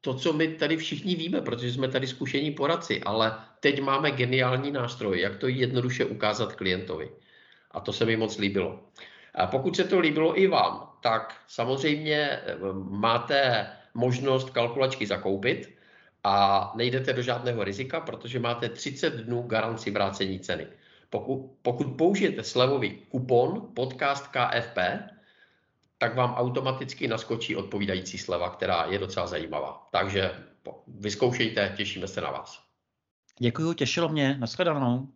to, 0.00 0.14
co 0.14 0.32
my 0.32 0.48
tady 0.48 0.76
všichni 0.76 1.16
víme, 1.16 1.40
protože 1.40 1.72
jsme 1.72 1.88
tady 1.88 2.06
zkušení 2.06 2.50
poradci, 2.50 3.00
ale 3.02 3.38
teď 3.60 3.80
máme 3.80 4.10
geniální 4.10 4.70
nástroj, 4.70 5.20
jak 5.20 5.36
to 5.36 5.48
jednoduše 5.48 6.04
ukázat 6.04 6.52
klientovi. 6.52 7.10
A 7.70 7.80
to 7.80 7.92
se 7.92 8.04
mi 8.04 8.16
moc 8.16 8.38
líbilo. 8.38 8.80
A 9.34 9.46
pokud 9.46 9.76
se 9.76 9.84
to 9.84 10.00
líbilo 10.00 10.40
i 10.40 10.46
vám, 10.46 10.90
tak 11.02 11.36
samozřejmě 11.46 12.16
eh, 12.16 12.56
máte 12.90 13.66
možnost 13.94 14.50
kalkulačky 14.50 15.06
zakoupit 15.06 15.78
a 16.24 16.72
nejdete 16.76 17.12
do 17.12 17.22
žádného 17.22 17.64
rizika, 17.64 18.00
protože 18.00 18.38
máte 18.38 18.68
30 18.68 19.14
dnů 19.14 19.42
garanci 19.42 19.90
vrácení 19.90 20.40
ceny. 20.40 20.66
Pokud, 21.10 21.50
pokud 21.62 21.86
použijete 21.86 22.42
slevový 22.42 22.90
kupon 23.08 23.68
podcast 23.74 24.26
KFP, 24.26 24.78
tak 25.98 26.16
vám 26.16 26.34
automaticky 26.34 27.08
naskočí 27.08 27.56
odpovídající 27.56 28.18
sleva, 28.18 28.50
která 28.50 28.84
je 28.84 28.98
docela 28.98 29.26
zajímavá. 29.26 29.88
Takže 29.92 30.30
vyzkoušejte, 30.88 31.74
těšíme 31.76 32.08
se 32.08 32.20
na 32.20 32.30
vás. 32.30 32.62
Děkuji, 33.38 33.72
těšilo 33.72 34.08
mě. 34.08 34.36
Naschledanou. 34.40 35.08